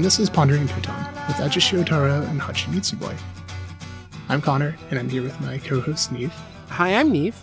and 0.00 0.04
this 0.06 0.18
is 0.18 0.30
Pondering 0.30 0.66
Pootan 0.66 1.28
with 1.28 1.36
Ajishi 1.36 1.84
Otaro 1.84 2.26
and 2.30 2.40
Hachimitsu 2.40 2.98
Boy. 2.98 3.14
I'm 4.30 4.40
Connor, 4.40 4.74
and 4.88 4.98
I'm 4.98 5.10
here 5.10 5.22
with 5.22 5.38
my 5.42 5.58
co-host 5.58 6.10
Neve. 6.10 6.32
Hi, 6.68 6.94
I'm 6.94 7.12
Neve. 7.12 7.36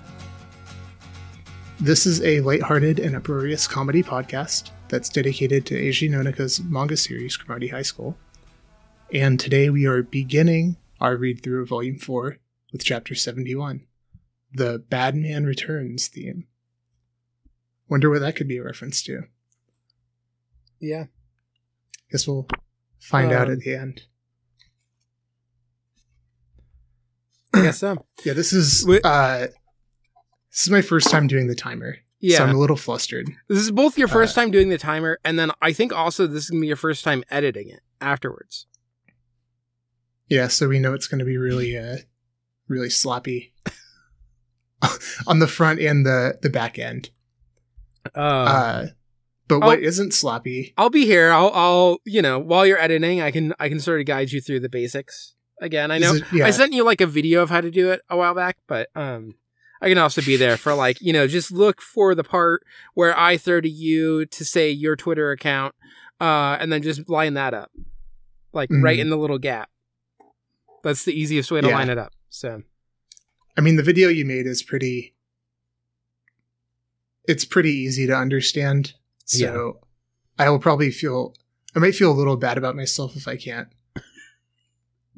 This 1.80 2.08
is 2.08 2.20
a 2.24 2.42
lighthearted 2.42 2.98
and 2.98 3.16
uproarious 3.16 3.68
comedy 3.68 4.02
podcast 4.02 4.72
that's 4.88 5.08
dedicated 5.08 5.68
to 5.68 5.80
Eiji 5.80 6.10
Nonaka's 6.10 6.60
manga 6.60 6.98
series 6.98 7.38
Cromartie 7.38 7.68
High 7.68 7.84
School. 7.84 8.18
And 9.14 9.40
today 9.40 9.70
we 9.70 9.86
are 9.86 10.02
beginning 10.02 10.78
our 11.00 11.16
read 11.16 11.44
through 11.44 11.62
of 11.62 11.70
Volume 11.70 12.00
4 12.00 12.40
with 12.72 12.84
Chapter 12.84 13.14
71, 13.14 13.86
the 14.52 14.80
Bad 14.80 15.14
Man 15.14 15.46
Returns 15.46 16.08
theme. 16.08 16.48
Wonder 17.88 18.10
what 18.10 18.22
that 18.22 18.36
could 18.36 18.48
be 18.48 18.58
a 18.58 18.64
reference 18.64 19.04
to. 19.04 19.26
Yeah. 20.80 21.06
Guess 22.12 22.28
we'll 22.28 22.48
find 23.00 23.32
out 23.32 23.48
Um, 23.48 23.54
at 23.54 23.60
the 23.60 23.76
end. 23.76 24.02
I 27.54 27.62
guess 27.64 27.80
so. 27.80 28.06
Yeah, 28.26 28.34
this 28.34 28.52
is 28.54 28.88
uh 29.04 29.48
this 30.52 30.64
is 30.64 30.70
my 30.70 30.82
first 30.82 31.10
time 31.12 31.28
doing 31.28 31.48
the 31.48 31.56
timer. 31.56 31.98
Yeah. 32.20 32.38
So 32.40 32.46
I'm 32.46 32.56
a 32.56 32.60
little 32.60 32.76
flustered. 32.76 33.30
this 33.48 33.60
is 33.60 33.70
both 33.72 33.98
your 33.98 34.08
first 34.08 34.36
uh, 34.38 34.42
time 34.42 34.52
doing 34.52 34.70
the 34.70 34.78
timer, 34.80 35.20
and 35.24 35.38
then 35.38 35.52
I 35.62 35.72
think 35.72 35.94
also 35.94 36.26
this 36.28 36.46
is 36.46 36.50
to 36.50 36.60
be 36.60 36.68
your 36.68 36.76
first 36.76 37.04
time 37.04 37.24
editing 37.30 37.70
it 37.70 37.82
afterwards. 38.02 38.66
Yeah, 40.28 40.48
so 40.48 40.68
we 40.68 40.80
know 40.80 40.94
it's 40.94 41.08
going 41.08 41.20
to 41.20 41.26
be 41.26 41.38
really 41.38 41.78
uh 41.78 41.98
really 42.68 42.90
sloppy 42.90 43.54
on 45.28 45.40
the 45.40 45.48
front 45.48 45.80
and 45.80 46.06
the 46.06 46.38
the 46.42 46.50
back 46.50 46.78
end. 46.80 47.12
Uh, 48.16 48.88
But 49.48 49.62
what 49.62 49.80
isn't 49.80 50.14
sloppy? 50.14 50.74
I'll 50.78 50.90
be 50.90 51.06
here. 51.06 51.32
I'll, 51.32 51.52
I'll, 51.54 51.98
you 52.06 52.22
know, 52.22 52.38
while 52.40 52.66
you're 52.66 52.80
editing, 52.80 53.22
I 53.22 53.32
can, 53.32 53.54
I 53.60 53.70
can 53.70 53.80
sort 53.80 54.00
of 54.02 54.06
guide 54.06 54.32
you 54.32 54.42
through 54.42 54.60
the 54.60 54.70
basics. 54.70 55.36
Again, 55.62 55.90
I 55.90 55.98
know 56.00 56.16
it- 56.16 56.24
yeah, 56.34 56.46
I 56.46 56.52
sent 56.52 56.74
you 56.74 56.84
like 56.84 57.02
a 57.02 57.08
video 57.08 57.42
of 57.42 57.50
how 57.50 57.62
to 57.62 57.72
do 57.72 57.90
it 57.92 58.02
a 58.10 58.18
while 58.18 58.36
back, 58.36 58.58
but 58.68 58.90
um, 58.96 59.36
I 59.82 59.90
can 59.90 59.98
also 59.98 60.22
be 60.22 60.36
there 60.36 60.58
for 60.58 60.74
like, 60.74 61.02
you 61.02 61.14
know, 61.14 61.28
just 61.28 61.52
look 61.52 61.82
for 61.82 62.14
the 62.14 62.24
part 62.24 62.64
where 62.94 63.18
I 63.18 63.38
throw 63.38 63.62
to 63.62 63.70
you 63.70 64.26
to 64.28 64.46
say 64.46 64.70
your 64.70 64.96
Twitter 64.96 65.32
account, 65.32 65.74
uh, 66.20 66.58
and 66.60 66.72
then 66.72 66.82
just 66.84 67.10
line 67.10 67.34
that 67.36 67.54
up, 67.54 67.72
like 68.54 68.70
right 68.72 68.98
Mhm. 68.98 69.02
in 69.02 69.10
the 69.10 69.18
little 69.18 69.40
gap. 69.40 69.70
That's 70.84 71.06
the 71.06 71.14
easiest 71.20 71.52
way 71.52 71.62
to 71.62 71.68
Yeah. 71.70 71.76
line 71.76 71.90
it 71.90 71.98
up. 71.98 72.14
So 72.30 72.62
I 73.58 73.62
mean 73.62 73.78
the 73.78 73.84
video 73.84 74.10
you 74.10 74.26
made 74.26 74.46
is 74.46 74.62
pretty 74.62 75.16
it's 77.28 77.46
pretty 77.46 77.72
easy 77.72 78.06
to 78.08 78.16
understand. 78.16 78.94
So 79.28 79.80
I 80.40 80.50
will 80.50 80.60
probably 80.60 80.92
feel 80.92 81.36
I 81.76 81.80
might 81.80 81.96
feel 81.96 82.12
a 82.12 82.14
little 82.14 82.38
bad 82.38 82.58
about 82.58 82.76
myself 82.76 83.16
if 83.16 83.28
I 83.28 83.36
can't 83.36 83.68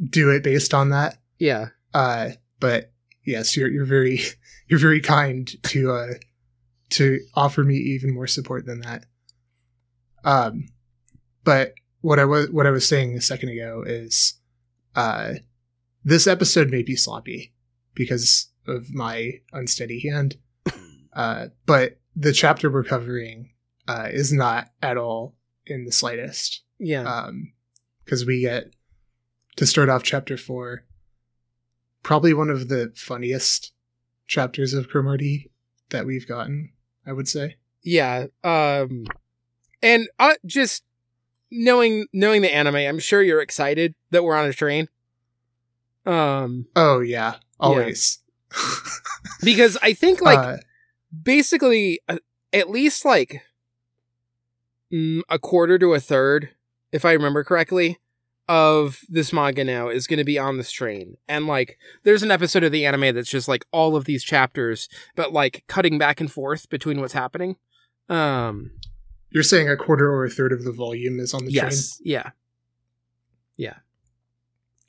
do 0.09 0.29
it 0.29 0.43
based 0.43 0.73
on 0.73 0.89
that. 0.89 1.17
yeah, 1.37 1.67
Uh, 1.93 2.31
but 2.59 2.91
yes, 3.25 3.55
you're 3.55 3.69
you're 3.69 3.85
very 3.85 4.21
you're 4.67 4.79
very 4.79 4.99
kind 4.99 5.51
to 5.63 5.91
uh 5.91 6.13
to 6.91 7.19
offer 7.35 7.63
me 7.63 7.75
even 7.75 8.13
more 8.13 8.27
support 8.27 8.65
than 8.65 8.81
that. 8.81 9.05
Um, 10.23 10.67
but 11.43 11.75
what 12.01 12.19
I 12.19 12.25
was 12.25 12.49
what 12.49 12.65
I 12.65 12.71
was 12.71 12.87
saying 12.87 13.15
a 13.15 13.21
second 13.21 13.49
ago 13.49 13.83
is, 13.85 14.39
uh, 14.95 15.33
this 16.03 16.27
episode 16.27 16.69
may 16.69 16.81
be 16.81 16.95
sloppy 16.95 17.53
because 17.93 18.47
of 18.67 18.93
my 18.93 19.33
unsteady 19.53 20.01
hand. 20.09 20.37
Uh, 21.11 21.47
but 21.65 21.99
the 22.15 22.31
chapter 22.31 22.69
we're 22.69 22.83
covering 22.83 23.49
uh, 23.89 24.07
is 24.11 24.31
not 24.31 24.69
at 24.81 24.97
all 24.97 25.35
in 25.65 25.85
the 25.85 25.91
slightest 25.91 26.61
yeah, 26.79 27.03
um 27.03 27.51
because 28.05 28.25
we 28.25 28.41
get 28.41 28.73
to 29.55 29.65
start 29.65 29.89
off 29.89 30.03
chapter 30.03 30.37
four 30.37 30.83
probably 32.03 32.33
one 32.33 32.49
of 32.49 32.69
the 32.69 32.91
funniest 32.95 33.73
chapters 34.27 34.73
of 34.73 34.87
cromartie 34.87 35.51
that 35.89 36.05
we've 36.05 36.27
gotten 36.27 36.71
i 37.05 37.11
would 37.11 37.27
say 37.27 37.55
yeah. 37.83 38.25
Um, 38.43 39.05
and 39.81 40.07
uh, 40.19 40.35
just 40.45 40.83
knowing 41.51 42.07
knowing 42.13 42.41
the 42.41 42.53
anime, 42.53 42.75
I'm 42.75 42.99
sure 42.99 43.21
you're 43.21 43.41
excited 43.41 43.95
that 44.11 44.23
we're 44.23 44.35
on 44.35 44.47
a 44.49 44.53
train. 44.53 44.87
Um, 46.05 46.67
oh 46.75 46.99
yeah 47.01 47.35
always 47.59 48.19
because 49.43 49.77
I 49.81 49.93
think 49.93 50.21
like 50.21 50.39
Uh, 50.39 50.57
basically 51.23 51.99
uh, 52.07 52.17
at 52.53 52.69
least 52.69 53.05
like 53.05 53.41
mm, 54.91 55.21
a 55.29 55.39
quarter 55.39 55.77
to 55.79 55.93
a 55.93 55.99
third 55.99 56.49
if 56.91 57.05
i 57.05 57.11
remember 57.11 57.43
correctly 57.43 57.99
of 58.47 59.01
this 59.07 59.31
manga 59.31 59.63
now 59.63 59.89
is 59.89 60.07
going 60.07 60.17
to 60.17 60.23
be 60.23 60.39
on 60.39 60.57
this 60.57 60.71
train 60.71 61.15
and 61.27 61.45
like 61.45 61.77
there's 62.03 62.23
an 62.23 62.31
episode 62.31 62.63
of 62.63 62.71
the 62.71 62.83
anime 62.83 63.13
that's 63.13 63.29
just 63.29 63.47
like 63.47 63.63
all 63.71 63.95
of 63.95 64.05
these 64.05 64.23
chapters 64.23 64.89
but 65.15 65.31
like 65.31 65.63
cutting 65.67 65.99
back 65.99 66.19
and 66.19 66.31
forth 66.31 66.67
between 66.69 66.99
what's 66.99 67.13
happening. 67.13 67.57
Um 68.09 68.71
you're 69.29 69.43
saying 69.43 69.69
a 69.69 69.77
quarter 69.77 70.11
or 70.11 70.25
a 70.25 70.31
third 70.31 70.51
of 70.51 70.63
the 70.63 70.71
volume 70.71 71.19
is 71.19 71.31
on 71.35 71.45
the 71.45 71.51
train? 71.51 71.65
yes 71.65 72.01
yeah. 72.03 72.31
Train 73.59 73.75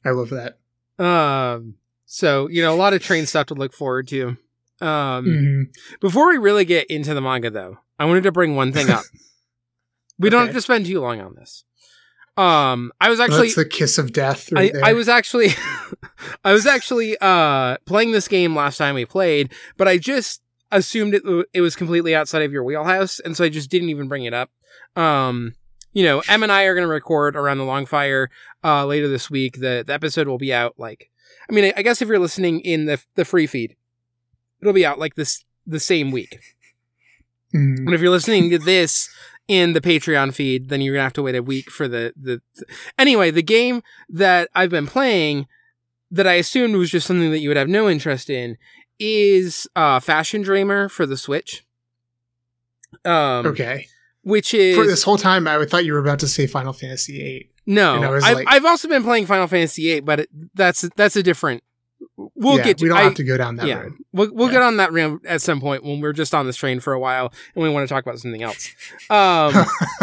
i 0.06 0.10
love 0.10 0.30
that. 0.30 0.58
Um 0.98 1.74
so 2.06 2.48
you 2.48 2.62
know 2.62 2.72
a 2.74 2.76
lot 2.76 2.94
of 2.94 3.02
train 3.02 3.26
stuff 3.26 3.48
to 3.48 3.54
look 3.54 3.74
forward 3.74 4.08
to. 4.08 4.38
Um 4.80 5.26
Mhm. 5.26 5.64
Before 6.00 6.28
we 6.30 6.38
really 6.38 6.64
get 6.64 6.86
into 6.86 7.12
the 7.12 7.20
manga, 7.20 7.50
though, 7.50 7.76
I 7.98 8.06
wanted 8.06 8.22
to 8.22 8.32
bring 8.32 8.56
one 8.56 8.72
thing 8.72 8.88
up. 8.88 9.04
we 10.20 10.30
don't 10.30 10.46
have 10.46 10.54
to 10.54 10.60
spend 10.60 10.86
too 10.86 11.00
long 11.00 11.20
on 11.20 11.34
this. 11.34 11.64
Um, 12.36 12.92
I 13.00 13.10
was 13.10 13.20
actually, 13.20 13.48
that's 13.48 13.56
the 13.56 13.64
kiss 13.64 13.98
of 13.98 14.12
death 14.12 14.50
right 14.52 14.70
I, 14.70 14.72
there. 14.72 14.84
I 14.84 14.92
was 14.92 15.08
actually, 15.08 15.48
I 16.44 16.52
was 16.52 16.66
actually 16.66 17.16
uh 17.20 17.76
playing 17.86 18.12
this 18.12 18.28
game 18.28 18.54
last 18.54 18.78
time 18.78 18.94
we 18.94 19.04
played, 19.04 19.52
but 19.76 19.88
I 19.88 19.98
just 19.98 20.40
assumed 20.70 21.14
it 21.14 21.22
it 21.52 21.60
was 21.60 21.74
completely 21.74 22.14
outside 22.14 22.42
of 22.42 22.52
your 22.52 22.64
wheelhouse, 22.64 23.20
and 23.20 23.36
so 23.36 23.44
I 23.44 23.48
just 23.48 23.70
didn't 23.70 23.90
even 23.90 24.08
bring 24.08 24.24
it 24.24 24.32
up. 24.32 24.50
Um, 24.96 25.54
you 25.92 26.04
know, 26.04 26.22
Em 26.28 26.42
and 26.42 26.52
I 26.52 26.62
are 26.64 26.74
going 26.74 26.86
to 26.86 26.92
record 26.92 27.36
around 27.36 27.58
the 27.58 27.64
Longfire 27.64 28.28
uh 28.62 28.86
later 28.86 29.08
this 29.08 29.28
week. 29.28 29.60
The 29.60 29.82
the 29.86 29.92
episode 29.92 30.28
will 30.28 30.38
be 30.38 30.54
out 30.54 30.74
like, 30.78 31.10
I 31.50 31.52
mean, 31.52 31.64
I, 31.64 31.74
I 31.78 31.82
guess 31.82 32.00
if 32.00 32.08
you're 32.08 32.18
listening 32.18 32.60
in 32.60 32.86
the 32.86 33.02
the 33.16 33.24
free 33.24 33.48
feed, 33.48 33.76
it'll 34.60 34.72
be 34.72 34.86
out 34.86 34.98
like 34.98 35.16
this 35.16 35.44
the 35.66 35.80
same 35.80 36.10
week. 36.10 36.38
Mhm. 37.54 37.78
And 37.78 37.94
if 37.94 38.00
you're 38.00 38.10
listening 38.10 38.50
to 38.50 38.58
this 38.58 39.10
in 39.50 39.72
the 39.72 39.80
Patreon 39.80 40.32
feed, 40.32 40.68
then 40.68 40.80
you're 40.80 40.94
gonna 40.94 41.02
have 41.02 41.12
to 41.14 41.22
wait 41.22 41.34
a 41.34 41.42
week 41.42 41.70
for 41.70 41.88
the 41.88 42.12
the. 42.16 42.40
Anyway, 42.98 43.30
the 43.30 43.42
game 43.42 43.82
that 44.08 44.48
I've 44.54 44.70
been 44.70 44.86
playing, 44.86 45.48
that 46.10 46.26
I 46.26 46.34
assumed 46.34 46.76
was 46.76 46.90
just 46.90 47.06
something 47.06 47.30
that 47.32 47.40
you 47.40 47.48
would 47.48 47.56
have 47.56 47.68
no 47.68 47.88
interest 47.88 48.30
in, 48.30 48.56
is 48.98 49.68
uh, 49.74 49.98
Fashion 49.98 50.42
Dreamer 50.42 50.88
for 50.88 51.04
the 51.04 51.16
Switch. 51.16 51.64
Um, 53.04 53.46
okay 53.46 53.86
which 54.22 54.52
is 54.52 54.76
for 54.76 54.84
this 54.84 55.02
whole 55.02 55.16
time 55.16 55.48
i 55.48 55.64
thought 55.64 55.86
you 55.86 55.94
were 55.94 55.98
about 55.98 56.18
to 56.18 56.28
say 56.28 56.46
final 56.46 56.74
fantasy 56.74 57.22
8 57.22 57.50
no. 57.66 58.14
I've, 58.16 58.34
like- 58.34 58.46
I've 58.50 58.64
also 58.64 58.88
been 58.88 59.04
playing 59.04 59.26
Final 59.26 59.46
Fantasy 59.46 59.82
VIII, 59.84 60.00
but 60.00 60.20
it, 60.20 60.28
that's 60.54 60.80
that's 60.96 61.14
a 61.14 61.22
different. 61.22 61.62
We'll 62.34 62.58
Yeah, 62.58 62.64
get 62.64 62.78
to. 62.78 62.84
we 62.84 62.88
don't 62.88 62.98
I- 62.98 63.02
have 63.02 63.14
to 63.14 63.24
go 63.24 63.36
down 63.36 63.56
that 63.56 63.66
yeah, 63.66 63.80
road 63.80 63.92
we'll 64.12 64.32
we'll 64.34 64.46
Yeah. 64.48 64.52
get 64.54 64.62
on 64.62 64.76
that 64.78 64.92
round 64.92 65.20
at 65.26 65.40
some 65.42 65.60
point 65.60 65.84
when 65.84 66.00
we're 66.00 66.12
just 66.12 66.34
on 66.34 66.46
this 66.46 66.56
train 66.56 66.80
for 66.80 66.92
a 66.92 66.98
while 66.98 67.32
and 67.54 67.62
we 67.62 67.68
want 67.70 67.88
to 67.88 67.92
talk 67.94 68.04
about 68.04 68.18
something 68.18 68.42
else. 68.42 68.68
Um, 69.10 69.54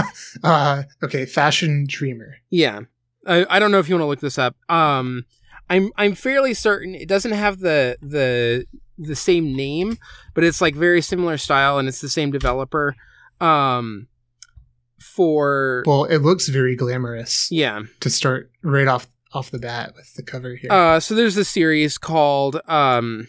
uh 0.43 0.83
okay 1.03 1.25
fashion 1.25 1.85
dreamer 1.87 2.37
Yeah. 2.49 2.81
I, 3.25 3.45
I 3.49 3.59
don't 3.59 3.71
know 3.71 3.79
if 3.79 3.89
you 3.89 3.95
want 3.95 4.03
to 4.03 4.07
look 4.07 4.19
this 4.21 4.37
up. 4.37 4.55
Um 4.69 5.25
I'm 5.69 5.91
I'm 5.97 6.15
fairly 6.15 6.53
certain 6.53 6.95
it 6.95 7.07
doesn't 7.07 7.33
have 7.33 7.59
the 7.59 7.97
the 8.01 8.65
the 8.97 9.15
same 9.15 9.55
name, 9.55 9.97
but 10.33 10.43
it's 10.43 10.61
like 10.61 10.73
very 10.75 11.01
similar 11.01 11.37
style 11.37 11.77
and 11.77 11.87
it's 11.87 12.01
the 12.01 12.09
same 12.09 12.31
developer. 12.31 12.95
Um 13.41 14.07
for 14.99 15.83
well 15.85 16.05
it 16.05 16.19
looks 16.19 16.47
very 16.49 16.75
glamorous 16.75 17.47
yeah. 17.51 17.81
to 17.99 18.09
start 18.09 18.49
right 18.63 18.87
off 18.87 19.07
off 19.37 19.51
the 19.51 19.59
bat 19.59 19.93
with 19.95 20.13
the 20.15 20.23
cover 20.23 20.55
here. 20.55 20.71
Uh 20.71 20.99
so 20.99 21.15
there's 21.15 21.35
this 21.35 21.49
series 21.49 21.97
called 21.97 22.59
um 22.67 23.27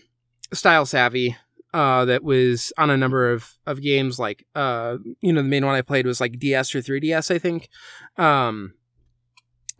Style 0.52 0.86
Savvy 0.86 1.36
uh 1.74 2.04
that 2.06 2.24
was 2.24 2.72
on 2.78 2.90
a 2.90 2.96
number 2.96 3.30
of 3.30 3.54
of 3.66 3.82
games 3.82 4.18
like 4.18 4.46
uh 4.54 4.96
you 5.20 5.32
know 5.32 5.42
the 5.42 5.48
main 5.48 5.66
one 5.66 5.74
I 5.74 5.82
played 5.82 6.06
was 6.06 6.20
like 6.20 6.38
DS 6.38 6.74
or 6.74 6.80
3DS 6.80 7.34
I 7.34 7.38
think. 7.38 7.68
Um 8.16 8.74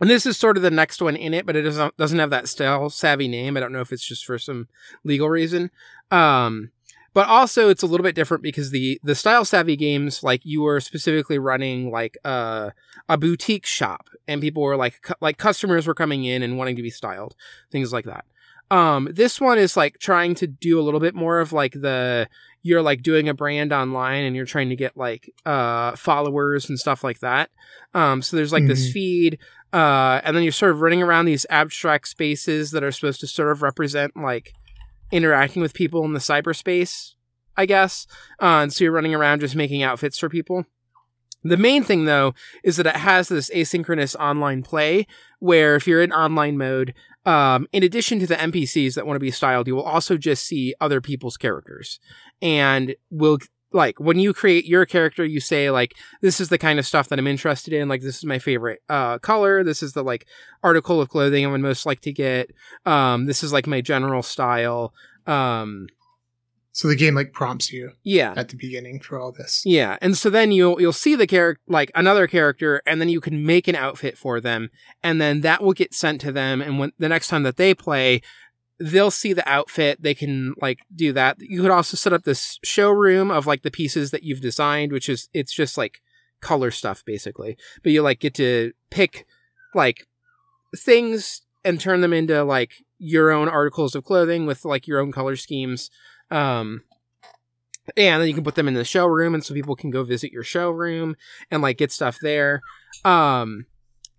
and 0.01 0.09
this 0.09 0.25
is 0.25 0.37
sort 0.37 0.55
of 0.55 0.63
the 0.63 0.71
next 0.71 1.01
one 1.01 1.15
in 1.15 1.33
it, 1.33 1.45
but 1.45 1.55
it 1.55 1.63
doesn't 1.63 1.97
doesn't 1.97 2.19
have 2.19 2.29
that 2.29 2.47
style 2.47 2.89
savvy 2.89 3.27
name. 3.27 3.57
I 3.57 3.59
don't 3.59 3.73
know 3.73 3.81
if 3.81 3.91
it's 3.91 4.05
just 4.05 4.25
for 4.25 4.37
some 4.37 4.67
legal 5.03 5.29
reason. 5.29 5.71
Um, 6.09 6.71
but 7.19 7.27
also 7.27 7.67
it's 7.67 7.83
a 7.83 7.85
little 7.85 8.03
bit 8.05 8.15
different 8.15 8.41
because 8.43 8.71
the 8.71 8.97
the 9.03 9.13
style 9.13 9.43
savvy 9.43 9.75
games, 9.75 10.23
like 10.23 10.39
you 10.45 10.61
were 10.61 10.79
specifically 10.79 11.37
running 11.37 11.91
like 11.91 12.17
uh, 12.23 12.69
a 13.09 13.17
boutique 13.17 13.65
shop, 13.65 14.07
and 14.25 14.39
people 14.39 14.63
were 14.63 14.77
like 14.77 15.01
cu- 15.01 15.19
like 15.19 15.37
customers 15.37 15.85
were 15.85 15.93
coming 15.93 16.23
in 16.23 16.41
and 16.43 16.57
wanting 16.57 16.77
to 16.77 16.81
be 16.81 16.89
styled, 16.89 17.35
things 17.71 17.91
like 17.91 18.05
that. 18.05 18.23
Um, 18.71 19.09
this 19.11 19.41
one 19.41 19.57
is 19.57 19.75
like 19.75 19.97
trying 19.99 20.33
to 20.35 20.47
do 20.47 20.79
a 20.79 20.83
little 20.87 21.01
bit 21.01 21.13
more 21.13 21.41
of 21.41 21.51
like 21.51 21.73
the 21.73 22.29
you're 22.61 22.81
like 22.81 23.01
doing 23.01 23.27
a 23.27 23.33
brand 23.33 23.73
online 23.73 24.23
and 24.23 24.33
you're 24.35 24.45
trying 24.45 24.69
to 24.69 24.75
get 24.77 24.95
like 24.95 25.33
uh 25.45 25.95
followers 25.97 26.69
and 26.69 26.79
stuff 26.79 27.03
like 27.03 27.19
that. 27.19 27.49
Um, 27.93 28.21
so 28.21 28.37
there's 28.37 28.53
like 28.53 28.67
this 28.67 28.87
Mhm. 28.89 28.93
feed, 28.93 29.39
uh, 29.73 30.21
and 30.23 30.35
then 30.35 30.43
you're 30.43 30.51
sort 30.53 30.71
of 30.71 30.81
running 30.81 31.01
around 31.03 31.25
these 31.25 31.45
abstract 31.49 32.07
spaces 32.07 32.71
that 32.71 32.83
are 32.83 32.91
supposed 32.93 33.19
to 33.21 33.27
sort 33.27 33.51
of 33.51 33.61
represent 33.61 34.15
like 34.15 34.53
interacting 35.11 35.61
with 35.61 35.73
people 35.73 36.03
in 36.05 36.13
the 36.13 36.19
cyberspace, 36.19 37.13
I 37.57 37.65
guess. 37.65 38.07
Uh, 38.41 38.63
and 38.63 38.73
so 38.73 38.83
you're 38.83 38.93
running 38.93 39.15
around 39.15 39.41
just 39.41 39.55
making 39.55 39.83
outfits 39.83 40.17
for 40.17 40.29
people. 40.29 40.65
The 41.43 41.57
main 41.57 41.83
thing 41.83 42.05
though 42.05 42.33
is 42.63 42.77
that 42.77 42.85
it 42.85 42.97
has 42.97 43.29
this 43.29 43.49
asynchronous 43.51 44.15
online 44.19 44.61
play 44.61 45.07
where 45.39 45.75
if 45.75 45.87
you're 45.87 46.01
in 46.01 46.11
online 46.11 46.57
mode, 46.57 46.93
um, 47.25 47.67
in 47.71 47.83
addition 47.83 48.19
to 48.19 48.27
the 48.27 48.35
NPCs 48.35 48.95
that 48.95 49.05
want 49.05 49.15
to 49.15 49.21
be 49.21 49.31
styled, 49.31 49.67
you 49.67 49.75
will 49.75 49.83
also 49.83 50.17
just 50.17 50.45
see 50.45 50.73
other 50.81 50.99
people's 50.99 51.37
characters. 51.37 51.99
And 52.41 52.95
will 53.09 53.39
like 53.71 53.99
when 53.99 54.19
you 54.19 54.33
create 54.33 54.65
your 54.65 54.85
character, 54.85 55.23
you 55.23 55.39
say 55.39 55.69
like, 55.69 55.95
this 56.21 56.39
is 56.39 56.49
the 56.49 56.57
kind 56.57 56.79
of 56.79 56.85
stuff 56.85 57.09
that 57.09 57.19
I'm 57.19 57.27
interested 57.27 57.73
in. 57.73 57.87
Like 57.87 58.01
this 58.01 58.17
is 58.17 58.25
my 58.25 58.39
favorite 58.39 58.81
uh, 58.89 59.19
color. 59.19 59.63
This 59.63 59.83
is 59.83 59.93
the 59.93 60.03
like 60.03 60.25
article 60.63 60.99
of 60.99 61.09
clothing 61.09 61.45
I 61.45 61.49
would 61.49 61.61
most 61.61 61.85
like 61.85 62.01
to 62.01 62.11
get. 62.11 62.51
Um, 62.85 63.25
this 63.25 63.43
is 63.43 63.53
like 63.53 63.67
my 63.67 63.81
general 63.81 64.23
style. 64.23 64.93
Um, 65.27 65.87
So 66.71 66.87
the 66.87 66.95
game 66.95 67.15
like 67.15 67.33
prompts 67.33 67.73
you 67.73 67.91
yeah. 68.03 68.33
at 68.37 68.49
the 68.49 68.55
beginning 68.55 69.01
for 69.01 69.19
all 69.19 69.31
this. 69.31 69.63
Yeah, 69.65 69.97
and 70.01 70.15
so 70.15 70.29
then 70.29 70.51
you'll 70.51 70.79
you'll 70.79 70.93
see 70.93 71.15
the 71.15 71.27
character 71.27 71.61
like 71.67 71.91
another 71.93 72.27
character, 72.27 72.81
and 72.85 73.01
then 73.01 73.09
you 73.09 73.19
can 73.19 73.45
make 73.45 73.67
an 73.67 73.75
outfit 73.75 74.17
for 74.17 74.39
them, 74.39 74.69
and 75.03 75.19
then 75.19 75.41
that 75.41 75.61
will 75.61 75.73
get 75.73 75.93
sent 75.93 76.21
to 76.21 76.31
them. 76.31 76.61
And 76.61 76.79
when 76.79 76.91
the 76.97 77.09
next 77.09 77.27
time 77.27 77.43
that 77.43 77.57
they 77.57 77.73
play, 77.73 78.21
they'll 78.79 79.11
see 79.11 79.33
the 79.33 79.47
outfit. 79.47 80.01
They 80.01 80.13
can 80.13 80.55
like 80.61 80.79
do 80.93 81.13
that. 81.13 81.37
You 81.39 81.61
could 81.61 81.71
also 81.71 81.97
set 81.97 82.13
up 82.13 82.23
this 82.23 82.59
showroom 82.63 83.31
of 83.31 83.45
like 83.45 83.63
the 83.63 83.71
pieces 83.71 84.11
that 84.11 84.23
you've 84.23 84.41
designed, 84.41 84.91
which 84.91 85.09
is 85.09 85.29
it's 85.33 85.53
just 85.53 85.77
like 85.77 86.01
color 86.41 86.71
stuff 86.71 87.03
basically. 87.05 87.57
But 87.83 87.91
you 87.91 88.01
like 88.01 88.19
get 88.19 88.33
to 88.35 88.71
pick 88.89 89.25
like 89.75 90.07
things 90.75 91.41
and 91.65 91.79
turn 91.79 92.01
them 92.01 92.13
into 92.13 92.43
like 92.43 92.71
your 92.97 93.31
own 93.31 93.49
articles 93.49 93.95
of 93.95 94.05
clothing 94.05 94.45
with 94.45 94.65
like 94.65 94.87
your 94.87 94.99
own 94.99 95.11
color 95.11 95.35
schemes. 95.35 95.89
Um, 96.31 96.83
and 97.97 98.21
then 98.21 98.27
you 98.27 98.33
can 98.33 98.43
put 98.43 98.55
them 98.55 98.67
in 98.67 98.75
the 98.75 98.85
showroom 98.85 99.33
and 99.33 99.43
so 99.43 99.53
people 99.53 99.75
can 99.75 99.89
go 99.89 100.03
visit 100.03 100.31
your 100.31 100.43
showroom 100.43 101.15
and 101.49 101.61
like 101.61 101.77
get 101.77 101.91
stuff 101.91 102.17
there 102.21 102.61
um 103.03 103.65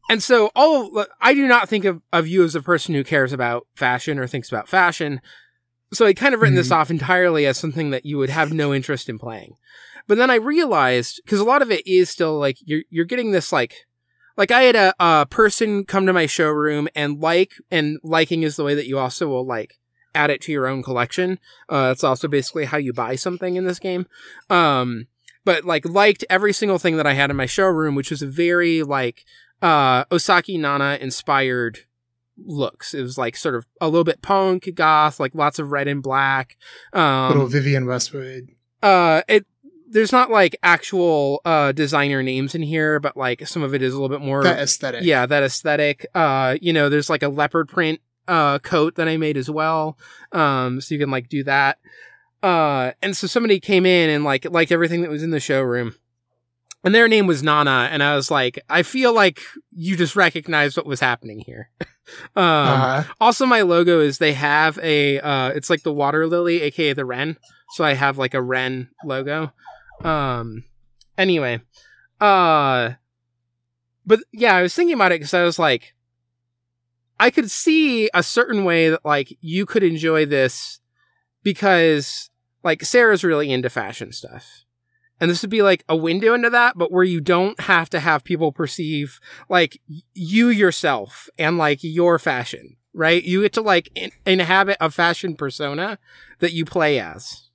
and 0.09 0.23
so 0.23 0.51
all 0.55 1.05
i 1.21 1.35
do 1.35 1.47
not 1.47 1.69
think 1.69 1.85
of, 1.85 2.01
of 2.13 2.27
you 2.27 2.43
as 2.45 2.55
a 2.55 2.63
person 2.63 2.95
who 2.95 3.05
cares 3.05 3.33
about 3.33 3.67
fashion 3.75 4.19
or 4.19 4.27
thinks 4.27 4.49
about 4.51 4.69
fashion 4.69 5.21
so 5.93 6.07
i 6.07 6.13
kind 6.15 6.35
of 6.35 6.41
written 6.41 6.57
this 6.57 6.69
Mhm. 6.71 6.77
off 6.77 6.91
entirely 6.91 7.47
as 7.47 7.59
something 7.59 7.91
that 7.91 8.07
you 8.07 8.17
would 8.19 8.31
have 8.31 8.53
no 8.53 8.73
interest 8.75 9.09
in 9.09 9.19
playing 9.19 9.55
but 10.07 10.17
then 10.19 10.31
i 10.31 10.37
realized 10.37 11.21
because 11.25 11.41
a 11.41 11.45
lot 11.45 11.63
of 11.63 11.71
it 11.71 11.87
is 11.87 12.09
still 12.11 12.39
like 12.39 12.57
you're 12.65 12.83
you're 12.91 13.05
getting 13.05 13.33
this 13.33 13.53
like 13.53 13.75
like 14.37 14.51
i 14.51 14.63
had 14.63 14.77
a, 14.77 14.95
a 15.01 15.27
person 15.27 15.85
come 15.85 16.07
to 16.07 16.13
my 16.13 16.27
showroom 16.27 16.89
and 16.95 17.21
like 17.21 17.53
and 17.71 17.99
liking 18.03 18.43
is 18.43 18.57
the 18.57 18.65
way 18.65 18.75
that 18.75 18.87
you 18.87 18.99
also 18.99 19.29
will 19.29 19.47
like 19.47 19.75
add 20.13 20.29
it 20.31 20.41
to 20.41 20.51
your 20.51 20.67
own 20.67 20.83
collection 20.83 21.39
uh, 21.69 21.89
that's 21.89 22.03
also 22.03 22.27
basically 22.27 22.65
how 22.65 22.77
you 22.77 22.93
buy 22.93 23.15
something 23.15 23.55
in 23.55 23.63
this 23.65 23.79
game. 23.79 24.07
Um, 24.49 25.07
but 25.45 25.65
like 25.65 25.89
liked 25.89 26.25
every 26.29 26.53
single 26.53 26.81
thing 26.81 26.97
that 26.97 27.07
I 27.07 27.13
had 27.13 27.31
in 27.31 27.37
my 27.37 27.47
showroom, 27.47 27.95
which 27.95 28.11
was 28.11 28.21
a 28.21 28.27
very 28.27 28.83
like 28.83 29.25
uh, 29.63 30.05
Osaki 30.07 30.59
Nana 30.59 30.99
inspired 31.01 31.81
looks. 32.43 32.95
It 32.95 33.03
was 33.03 33.19
like 33.19 33.37
sort 33.37 33.55
of 33.55 33.67
a 33.81 33.89
little 33.89 34.05
bit 34.05 34.23
punk 34.23 34.69
goth, 34.75 35.21
like 35.21 35.35
lots 35.35 35.59
of 35.59 35.73
red 35.73 35.89
and 35.89 36.03
black. 36.03 36.57
Um, 36.93 37.29
little 37.33 37.47
Vivienne 37.47 37.87
Westwood. 37.87 38.49
uh, 38.83 39.23
it 39.29 39.47
there's 39.93 40.13
not 40.13 40.31
like 40.31 40.57
actual 40.63 41.41
uh 41.45 41.73
designer 41.73 42.23
names 42.23 42.55
in 42.55 42.63
here, 42.63 43.01
but 43.01 43.17
like 43.17 43.47
some 43.47 43.63
of 43.63 43.75
it 43.75 43.83
is 43.83 43.93
a 43.93 44.01
little 44.01 44.17
bit 44.17 44.25
more 44.25 44.43
That 44.43 44.61
aesthetic. 44.61 45.03
yeah, 45.05 45.27
that 45.27 45.43
aesthetic. 45.43 46.07
Uh, 46.15 46.57
you 46.63 46.73
know, 46.73 46.89
there's 46.89 47.11
like 47.11 47.23
a 47.23 47.29
leopard 47.29 47.69
print 47.69 48.01
uh 48.29 48.59
coat 48.61 48.95
that 48.95 49.09
I 49.09 49.17
made 49.17 49.37
as 49.37 49.51
well. 49.51 49.99
Um, 50.33 50.81
so 50.81 50.95
you 50.95 51.01
can 51.01 51.11
like 51.11 51.29
do 51.29 51.43
that. 51.45 51.79
Uh, 52.43 52.93
and 53.03 53.15
so 53.17 53.27
somebody 53.27 53.61
came 53.61 53.85
in 53.85 54.09
and 54.09 54.25
like 54.25 54.45
liked 54.51 54.73
everything 54.73 55.03
that 55.03 55.11
was 55.11 55.23
in 55.23 55.31
the 55.31 55.41
showroom. 55.41 55.95
And 56.83 56.95
their 56.95 57.09
name 57.09 57.27
was 57.27 57.43
Nana, 57.43 57.89
and 57.93 58.03
I 58.03 58.17
was 58.17 58.31
like, 58.31 58.59
I 58.71 58.83
feel 58.83 59.15
like 59.15 59.41
you 59.71 59.97
just 59.97 60.17
recognized 60.17 60.77
what 60.79 60.87
was 60.87 61.01
happening 61.01 61.41
here. 61.41 61.71
um, 62.37 62.45
Uh, 62.45 63.05
also, 63.21 63.45
my 63.45 63.61
logo 63.63 64.01
is 64.01 64.17
they 64.19 64.33
have 64.33 64.79
a, 64.83 65.21
uh, 65.21 65.49
it's 65.51 65.69
like 65.69 65.83
the 65.83 65.93
water 65.93 66.27
lily, 66.27 66.63
aka 66.63 66.95
the 66.95 67.05
wren. 67.05 67.37
So 67.73 67.85
I 67.85 67.93
have 67.95 68.17
like 68.17 68.33
a 68.35 68.41
wren 68.41 68.89
logo. 69.05 69.53
Um, 70.03 70.65
anyway, 71.19 71.61
uh, 72.21 72.93
but 74.07 74.21
yeah, 74.33 74.55
I 74.57 74.63
was 74.63 74.75
thinking 74.75 74.95
about 74.95 75.13
it 75.13 75.21
because 75.21 75.35
I 75.35 75.45
was 75.45 75.59
like, 75.59 75.95
I 77.21 77.31
could 77.31 77.51
see 77.51 78.09
a 78.15 78.23
certain 78.23 78.65
way 78.65 78.89
that 78.89 79.05
like 79.05 79.37
you 79.41 79.67
could 79.67 79.83
enjoy 79.83 80.25
this 80.25 80.81
because 81.43 82.31
like 82.65 82.83
Sarah's 82.83 83.23
really 83.23 83.53
into 83.53 83.69
fashion 83.69 84.13
stuff. 84.13 84.65
And 85.21 85.31
this 85.31 85.43
would 85.43 85.51
be 85.51 85.63
like 85.63 85.85
a 85.89 85.97
window 85.97 86.33
into 86.35 86.49
that, 86.51 86.79
but 86.79 86.91
where 86.91 87.05
you 87.05 87.21
don't 87.21 87.61
have 87.61 87.91
to 87.91 88.01
have 88.01 88.25
people 88.25 88.53
perceive 88.53 89.21
like 89.51 89.81
you 90.15 90.49
yourself 90.49 91.29
and 91.39 91.59
like 91.59 91.81
your 91.83 92.19
fashion, 92.19 92.77
right? 92.95 93.23
You 93.23 93.43
get 93.43 93.53
to 93.55 93.61
like 93.61 93.91
in- 93.95 94.13
inhabit 94.25 94.79
a 94.81 94.91
fashion 94.91 95.37
persona 95.37 95.99
that 96.39 96.53
you 96.53 96.65
play 96.65 96.99
as. 96.99 97.49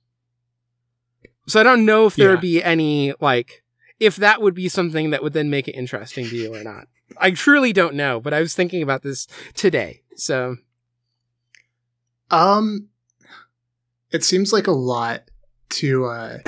So 1.48 1.58
I 1.58 1.64
don't 1.64 1.84
know 1.84 2.06
if 2.06 2.14
there 2.14 2.28
Yeah. 2.28 2.34
would 2.34 2.40
be 2.40 2.62
any 2.62 3.14
like 3.20 3.62
if 3.98 4.14
that 4.16 4.40
would 4.42 4.54
be 4.54 4.68
something 4.68 5.10
that 5.10 5.22
would 5.22 5.32
then 5.32 5.50
make 5.50 5.66
it 5.66 5.72
interesting 5.72 6.28
to 6.28 6.36
you 6.36 6.54
or 6.54 6.62
not. 6.62 6.86
I 7.18 7.30
truly 7.32 7.72
don't 7.72 7.94
know, 7.94 8.20
but 8.20 8.34
I 8.34 8.40
was 8.40 8.54
thinking 8.54 8.82
about 8.82 9.02
this 9.02 9.26
today. 9.54 10.02
So 10.16 10.56
um, 12.30 12.88
it 14.10 14.24
seems 14.24 14.52
like 14.52 14.66
a 14.66 14.72
lot 14.72 15.22
to. 15.70 16.04
uh 16.06 16.38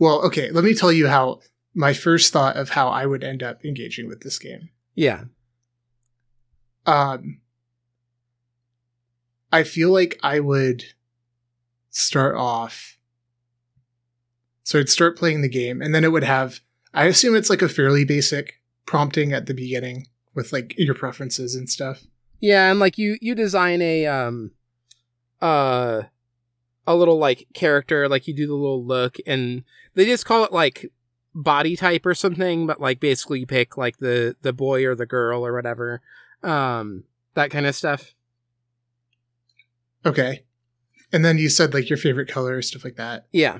Well, 0.00 0.22
okay. 0.22 0.50
Let 0.50 0.64
me 0.64 0.74
tell 0.74 0.90
you 0.90 1.06
how 1.06 1.40
my 1.74 1.92
first 1.92 2.32
thought 2.32 2.56
of 2.56 2.70
how 2.70 2.88
I 2.88 3.06
would 3.06 3.22
end 3.22 3.44
up 3.44 3.64
engaging 3.64 4.08
with 4.08 4.22
this 4.22 4.38
game. 4.38 4.70
yeah. 4.96 5.24
Um, 6.86 7.40
I 9.52 9.64
feel 9.64 9.92
like 9.92 10.18
I 10.22 10.40
would 10.40 10.82
start 11.90 12.34
off. 12.36 12.96
So 14.62 14.78
I'd 14.78 14.88
start 14.88 15.18
playing 15.18 15.42
the 15.42 15.48
game, 15.48 15.82
and 15.82 15.94
then 15.94 16.04
it 16.04 16.12
would 16.12 16.24
have. 16.24 16.60
I 16.94 17.04
assume 17.04 17.36
it's 17.36 17.50
like 17.50 17.60
a 17.62 17.68
fairly 17.68 18.04
basic 18.04 18.60
prompting 18.86 19.32
at 19.32 19.46
the 19.46 19.54
beginning 19.54 20.06
with 20.34 20.52
like 20.52 20.74
your 20.78 20.94
preferences 20.94 21.54
and 21.54 21.68
stuff. 21.68 22.02
Yeah, 22.40 22.70
and 22.70 22.80
like 22.80 22.96
you 22.96 23.18
you 23.20 23.34
design 23.34 23.82
a 23.82 24.06
um 24.06 24.52
uh 25.42 26.02
a 26.92 26.96
little 26.96 27.18
like 27.18 27.46
character, 27.54 28.08
like 28.08 28.26
you 28.26 28.34
do 28.34 28.46
the 28.46 28.54
little 28.54 28.84
look 28.84 29.16
and 29.26 29.64
they 29.94 30.04
just 30.04 30.26
call 30.26 30.44
it 30.44 30.52
like 30.52 30.90
body 31.34 31.76
type 31.76 32.06
or 32.06 32.14
something, 32.14 32.66
but 32.66 32.80
like 32.80 33.00
basically 33.00 33.40
you 33.40 33.46
pick 33.46 33.76
like 33.76 33.98
the 33.98 34.36
the 34.42 34.52
boy 34.52 34.84
or 34.84 34.94
the 34.94 35.06
girl 35.06 35.46
or 35.46 35.52
whatever. 35.52 36.00
Um 36.42 37.04
that 37.34 37.50
kind 37.50 37.66
of 37.66 37.74
stuff. 37.74 38.14
Okay. 40.04 40.44
And 41.12 41.24
then 41.24 41.38
you 41.38 41.48
said 41.48 41.74
like 41.74 41.88
your 41.88 41.98
favorite 41.98 42.28
color, 42.28 42.62
stuff 42.62 42.84
like 42.84 42.96
that. 42.96 43.26
Yeah. 43.32 43.58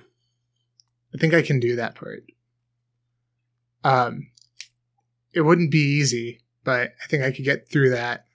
I 1.15 1.19
think 1.19 1.35
I 1.35 1.43
can 1.43 1.61
do 1.61 1.77
that 1.77 1.95
part. 1.95 2.25
Um, 3.83 4.29
it 5.33 5.43
wouldn't 5.43 5.71
be 5.71 5.79
easy, 5.79 6.41
but 6.65 6.93
I 7.03 7.07
think 7.09 7.23
I 7.23 7.33
could 7.33 7.45
get 7.45 7.69
through 7.69 7.91
that. 7.91 8.27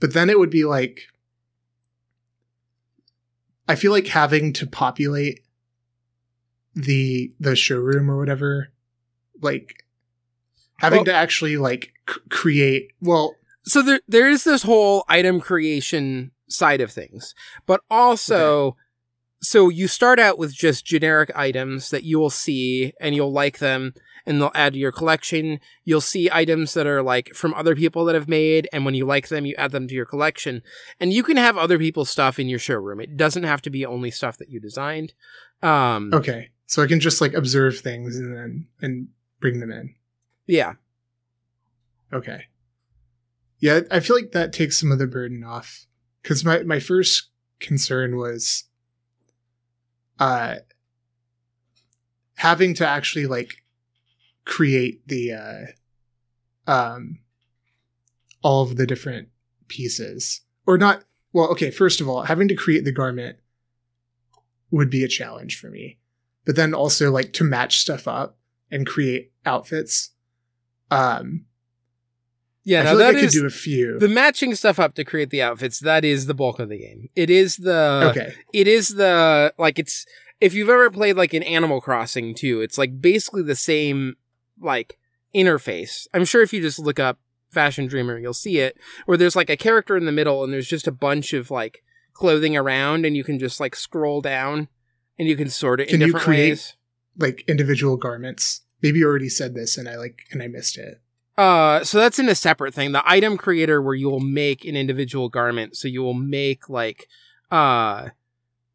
But 0.00 0.14
then 0.14 0.30
it 0.30 0.38
would 0.38 0.50
be 0.50 0.64
like, 0.64 1.02
I 3.70 3.76
feel 3.76 3.92
like 3.92 4.06
having 4.08 4.52
to 4.54 4.66
populate 4.66 5.40
the 6.74 7.32
the 7.40 7.56
showroom 7.56 8.10
or 8.10 8.18
whatever, 8.18 8.68
like 9.40 9.84
having 10.78 10.98
Well- 10.98 11.04
to 11.06 11.14
actually 11.14 11.56
like 11.56 11.92
c- 12.08 12.20
create. 12.28 12.92
Well, 13.00 13.36
so 13.64 13.82
there 13.82 14.00
there 14.08 14.28
is 14.28 14.44
this 14.44 14.62
whole 14.62 15.04
item 15.08 15.40
creation 15.40 16.32
side 16.48 16.80
of 16.80 16.90
things 16.90 17.32
but 17.64 17.80
also 17.88 18.76
so 19.40 19.68
you 19.68 19.86
start 19.86 20.18
out 20.18 20.36
with 20.36 20.52
just 20.52 20.84
generic 20.84 21.30
items 21.36 21.90
that 21.90 22.02
you 22.02 22.18
will 22.18 22.28
see 22.28 22.92
and 23.00 23.14
you'll 23.14 23.32
like 23.32 23.58
them 23.58 23.94
and 24.30 24.40
they'll 24.40 24.52
add 24.54 24.72
to 24.72 24.78
your 24.78 24.92
collection. 24.92 25.60
You'll 25.84 26.00
see 26.00 26.30
items 26.32 26.72
that 26.74 26.86
are 26.86 27.02
like 27.02 27.34
from 27.34 27.52
other 27.54 27.74
people 27.74 28.04
that 28.06 28.14
have 28.14 28.28
made 28.28 28.68
and 28.72 28.84
when 28.84 28.94
you 28.94 29.04
like 29.04 29.28
them 29.28 29.44
you 29.44 29.54
add 29.58 29.72
them 29.72 29.88
to 29.88 29.94
your 29.94 30.06
collection. 30.06 30.62
And 31.00 31.12
you 31.12 31.22
can 31.22 31.36
have 31.36 31.58
other 31.58 31.78
people's 31.78 32.08
stuff 32.08 32.38
in 32.38 32.48
your 32.48 32.60
showroom. 32.60 33.00
It 33.00 33.16
doesn't 33.16 33.42
have 33.42 33.60
to 33.62 33.70
be 33.70 33.84
only 33.84 34.10
stuff 34.10 34.38
that 34.38 34.48
you 34.48 34.60
designed. 34.60 35.12
Um 35.62 36.14
okay, 36.14 36.50
so 36.66 36.82
I 36.82 36.86
can 36.86 37.00
just 37.00 37.20
like 37.20 37.34
observe 37.34 37.78
things 37.80 38.16
and 38.16 38.34
then 38.34 38.68
and 38.80 39.08
bring 39.40 39.60
them 39.60 39.72
in. 39.72 39.94
yeah. 40.46 40.74
Okay. 42.12 42.44
Yeah, 43.58 43.80
I 43.90 44.00
feel 44.00 44.16
like 44.16 44.32
that 44.32 44.52
takes 44.52 44.78
some 44.80 44.90
of 44.90 44.98
the 44.98 45.06
burden 45.06 45.44
off. 45.44 45.86
Because 46.22 46.44
my 46.44 46.62
my 46.62 46.78
first 46.80 47.28
concern 47.58 48.16
was 48.16 48.64
uh 50.18 50.56
having 52.36 52.72
to 52.74 52.86
actually 52.88 53.26
like 53.26 53.62
create 54.44 55.06
the 55.06 55.32
uh 55.32 56.70
um 56.70 57.18
all 58.42 58.62
of 58.62 58.76
the 58.76 58.86
different 58.86 59.28
pieces 59.68 60.40
or 60.66 60.76
not 60.78 61.04
well 61.32 61.48
okay 61.48 61.70
first 61.70 62.00
of 62.00 62.08
all 62.08 62.22
having 62.22 62.48
to 62.48 62.54
create 62.54 62.84
the 62.84 62.92
garment 62.92 63.36
would 64.70 64.90
be 64.90 65.04
a 65.04 65.08
challenge 65.08 65.58
for 65.58 65.68
me 65.70 65.98
but 66.44 66.56
then 66.56 66.74
also 66.74 67.10
like 67.10 67.32
to 67.32 67.44
match 67.44 67.78
stuff 67.78 68.08
up 68.08 68.38
and 68.70 68.86
create 68.86 69.32
outfits 69.44 70.10
um 70.90 71.44
Yeah, 72.64 72.80
i 72.80 72.84
now 72.84 72.94
like 72.94 73.06
i 73.06 73.12
could 73.12 73.24
is 73.24 73.32
do 73.32 73.46
a 73.46 73.50
few 73.50 73.98
the 73.98 74.08
matching 74.08 74.54
stuff 74.54 74.78
up 74.78 74.94
to 74.94 75.04
create 75.04 75.30
the 75.30 75.42
outfits. 75.42 75.78
That 75.80 76.04
is 76.04 76.26
the 76.26 76.34
bulk 76.34 76.58
of 76.58 76.68
the 76.68 76.78
game. 76.78 77.08
It 77.14 77.30
is 77.30 77.56
the 77.56 78.08
okay 78.10 78.34
it 78.52 78.66
is 78.66 78.88
the 78.90 79.52
like 79.58 79.78
it's 79.78 80.06
if 80.40 80.54
you've 80.54 80.70
ever 80.70 80.90
played 80.90 81.16
like 81.16 81.34
an 81.34 81.42
Animal 81.42 81.80
Crossing 81.82 82.34
too, 82.34 82.62
it's 82.62 82.78
like 82.78 83.00
basically 83.00 83.42
the 83.42 83.54
same 83.54 84.16
like 84.60 84.98
interface. 85.34 86.06
I'm 86.14 86.24
sure 86.24 86.42
if 86.42 86.52
you 86.52 86.60
just 86.60 86.78
look 86.78 86.98
up 86.98 87.18
Fashion 87.50 87.86
Dreamer, 87.86 88.18
you'll 88.18 88.32
see 88.34 88.58
it 88.58 88.76
where 89.06 89.16
there's 89.16 89.36
like 89.36 89.50
a 89.50 89.56
character 89.56 89.96
in 89.96 90.04
the 90.04 90.12
middle 90.12 90.44
and 90.44 90.52
there's 90.52 90.68
just 90.68 90.86
a 90.86 90.92
bunch 90.92 91.32
of 91.32 91.50
like 91.50 91.82
clothing 92.12 92.56
around 92.56 93.04
and 93.06 93.16
you 93.16 93.24
can 93.24 93.38
just 93.38 93.60
like 93.60 93.74
scroll 93.74 94.20
down 94.20 94.68
and 95.18 95.28
you 95.28 95.36
can 95.36 95.48
sort 95.48 95.80
it 95.80 95.88
Can 95.88 95.96
in 95.96 96.00
you 96.00 96.06
different 96.08 96.24
create- 96.24 96.50
ways. 96.50 96.76
like 97.18 97.44
individual 97.48 97.96
garments 97.96 98.62
maybe 98.82 98.98
you 99.00 99.06
already 99.06 99.28
said 99.28 99.54
this 99.54 99.76
and 99.78 99.88
i 99.88 99.96
like 99.96 100.22
and 100.32 100.42
i 100.42 100.46
missed 100.48 100.76
it 100.78 101.00
Uh, 101.38 101.82
so 101.84 101.98
that's 101.98 102.18
in 102.18 102.28
a 102.28 102.34
separate 102.34 102.74
thing. 102.74 102.92
The 102.92 103.02
item 103.08 103.36
creator 103.38 103.80
where 103.80 103.94
you 103.94 104.10
will 104.10 104.20
make 104.20 104.64
an 104.66 104.76
individual 104.76 105.28
garment. 105.30 105.74
So 105.76 105.88
you 105.88 106.02
will 106.02 106.12
make 106.12 106.68
like, 106.68 107.06
uh, 107.50 108.10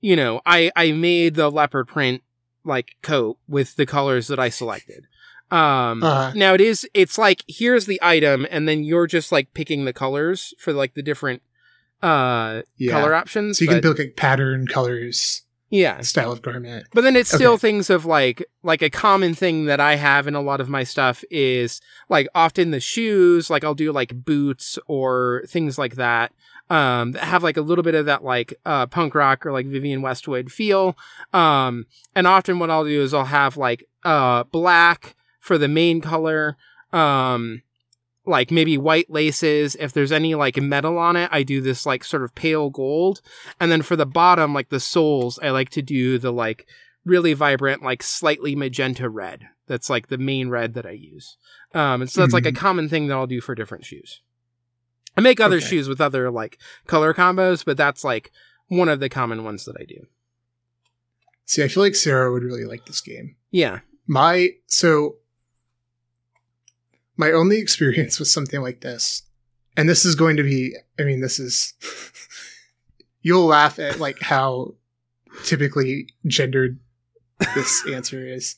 you 0.02 0.16
know, 0.16 0.42
I 0.48 0.72
I 0.76 0.92
made 0.92 1.36
the 1.36 1.52
leopard 1.52 1.88
print 1.88 2.24
like 2.64 2.96
coat 3.04 3.38
with 3.48 3.76
the 3.76 3.86
colors 3.86 4.28
that 4.28 4.40
I 4.40 4.50
selected. 4.50 5.06
Um, 5.52 6.04
uh 6.04 6.34
now 6.34 6.54
it 6.54 6.62
is 6.62 6.88
it's 6.94 7.18
like 7.18 7.44
here's 7.48 7.86
the 7.86 8.00
item, 8.02 8.48
and 8.50 8.68
then 8.68 8.84
you're 8.84 9.08
just 9.08 9.32
like 9.32 9.54
picking 9.54 9.86
the 9.86 9.94
colors 9.94 10.54
for 10.58 10.74
like 10.74 10.94
the 10.96 11.04
different 11.04 11.42
uh 12.02 12.62
yeah 12.78 12.92
color 12.92 13.14
options. 13.14 13.58
so 13.58 13.64
you 13.64 13.70
can 13.70 13.82
pick 13.82 13.98
like 13.98 14.16
pattern 14.16 14.68
colors 14.68 15.44
yeah. 15.70 16.02
style 16.02 16.32
of 16.32 16.42
garment 16.42 16.86
But 16.94 17.02
then 17.02 17.16
it's 17.16 17.30
still 17.34 17.54
Okay. 17.54 17.62
things 17.62 17.90
of 17.90 18.06
like 18.06 18.46
like 18.64 18.82
a 18.82 18.90
common 18.90 19.34
thing 19.34 19.66
that 19.66 19.80
I 19.80 19.96
have 19.96 20.28
in 20.28 20.36
a 20.36 20.42
lot 20.42 20.62
of 20.62 20.70
my 20.70 20.84
stuff 20.84 21.24
is 21.32 21.82
like 22.10 22.28
often 22.36 22.72
the 22.72 22.80
shoes, 22.80 23.50
like 23.50 23.64
I'll 23.64 23.74
do 23.76 23.92
like 23.92 24.14
boots 24.26 24.78
or 24.88 25.44
things 25.48 25.78
like 25.78 25.96
that. 25.96 26.32
Um, 26.70 27.12
that 27.14 27.24
have 27.24 27.44
like 27.44 27.58
a 27.58 27.62
little 27.62 27.84
bit 27.84 27.96
of 27.96 28.06
that 28.08 28.24
like 28.24 28.54
uh 28.66 28.86
punk 28.88 29.16
rock 29.16 29.46
or 29.46 29.52
like 29.52 29.66
Vivienne 29.68 30.02
Westwood 30.02 30.52
feel. 30.52 30.96
Um, 31.34 31.86
and 32.16 32.26
often 32.28 32.60
what 32.60 32.70
I'll 32.72 32.86
do 32.86 33.02
is 33.02 33.14
I'll 33.14 33.26
have 33.26 33.56
like 33.58 33.86
uh 34.04 34.44
black 34.46 35.16
for 35.46 35.58
the 35.60 35.68
main 35.68 36.02
color. 36.02 36.58
Um, 36.92 37.62
like 38.26 38.50
maybe 38.50 38.76
white 38.78 39.10
laces. 39.12 39.76
If 39.76 39.94
there's 39.94 40.12
any 40.12 40.34
like 40.34 40.58
metal 40.58 40.98
on 40.98 41.16
it, 41.16 41.30
I 41.32 41.44
do 41.44 41.62
this 41.62 41.86
like 41.86 42.04
sort 42.04 42.24
of 42.24 42.34
pale 42.34 42.72
gold. 42.72 43.22
And 43.60 43.72
then 43.72 43.84
for 43.84 43.96
the 43.96 44.08
bottom, 44.08 44.52
like 44.54 44.70
the 44.70 44.80
soles, 44.80 45.38
I 45.44 45.52
like 45.52 45.70
to 45.72 45.84
do 45.84 46.18
the 46.18 46.34
like 46.34 46.66
really 47.06 47.34
vibrant, 47.34 47.84
like 47.84 48.02
slightly 48.02 48.56
magenta 48.56 49.08
red. 49.10 49.48
That's 49.68 49.90
like 49.92 50.08
the 50.08 50.18
main 50.18 50.50
red 50.50 50.74
that 50.74 50.88
I 50.88 50.92
use. 50.92 51.38
Um, 51.76 52.02
and 52.02 52.10
so 52.10 52.22
that's 52.22 52.34
like 52.34 52.48
a 52.48 52.52
common 52.52 52.90
thing 52.90 53.08
that 53.08 53.14
I'll 53.14 53.28
do 53.28 53.42
for 53.42 53.54
different 53.54 53.86
shoes. 53.86 54.22
I 55.16 55.22
make 55.22 55.40
other 55.40 55.58
Okay. 55.58 55.66
shoes 55.68 55.88
with 55.88 56.02
other 56.02 56.32
like 56.32 56.58
color 56.88 57.14
combos, 57.14 57.64
but 57.64 57.78
that's 57.78 58.04
like 58.04 58.32
one 58.70 58.90
of 58.90 59.00
the 59.00 59.10
common 59.10 59.44
ones 59.44 59.66
that 59.66 59.76
I 59.80 59.84
do. 59.86 60.08
see 61.46 61.64
i 61.64 61.68
feel 61.68 61.84
like 61.84 61.94
sarah 61.94 62.32
would 62.32 62.42
really 62.44 62.66
like 62.66 62.86
this 62.88 63.02
game 63.02 63.36
Yeah. 63.52 63.82
my 64.08 64.50
so 64.66 65.18
my 67.18 67.32
only 67.32 67.60
experience 67.60 68.20
with 68.20 68.28
something 68.28 68.62
like 68.62 68.82
this 68.82 69.24
and 69.78 69.88
this 69.90 70.06
is 70.06 70.16
going 70.16 70.38
to 70.38 70.44
be 70.44 70.76
i 71.00 71.04
mean 71.04 71.22
this 71.22 71.40
is 71.40 71.74
you'll 73.22 73.46
laugh 73.46 73.80
at 73.80 74.00
like 74.00 74.20
how 74.22 74.74
typically 75.44 76.08
gendered 76.28 76.80
this 77.56 77.86
answer 77.92 78.26
is 78.28 78.56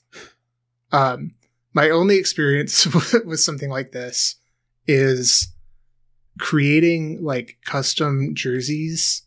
um 0.91 1.31
my 1.73 1.89
only 1.89 2.17
experience 2.17 2.85
with 3.25 3.39
something 3.39 3.69
like 3.69 3.91
this 3.91 4.35
is 4.87 5.49
creating 6.39 7.23
like 7.23 7.57
custom 7.65 8.33
jerseys 8.35 9.23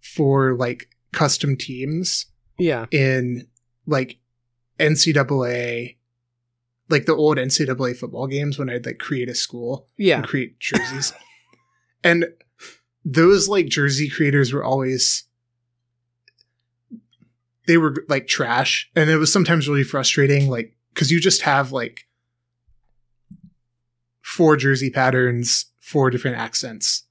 for 0.00 0.54
like 0.54 0.88
custom 1.12 1.56
teams 1.56 2.26
Yeah. 2.58 2.86
in 2.90 3.46
like 3.86 4.18
NCAA, 4.78 5.96
like 6.92 7.06
the 7.06 7.16
old 7.16 7.38
NCAA 7.38 7.96
football 7.96 8.28
games 8.28 8.58
when 8.58 8.70
I'd 8.70 8.86
like 8.86 8.98
create 8.98 9.28
a 9.28 9.34
school 9.34 9.88
Yeah. 9.96 10.18
and 10.18 10.26
create 10.26 10.60
jerseys. 10.60 11.12
and 12.04 12.26
those 13.04 13.48
like 13.48 13.66
jersey 13.66 14.08
creators 14.08 14.52
were 14.52 14.62
always 14.62 15.24
they 17.66 17.76
were 17.76 18.04
like 18.08 18.26
trash 18.28 18.90
and 18.94 19.08
it 19.10 19.16
was 19.16 19.32
sometimes 19.32 19.68
really 19.68 19.82
frustrating 19.84 20.48
like 20.48 20.76
cuz 20.94 21.10
you 21.10 21.20
just 21.20 21.42
have 21.42 21.72
like 21.72 22.06
four 24.20 24.56
jersey 24.56 24.90
patterns, 24.90 25.66
four 25.78 26.10
different 26.10 26.36
accents, 26.38 27.04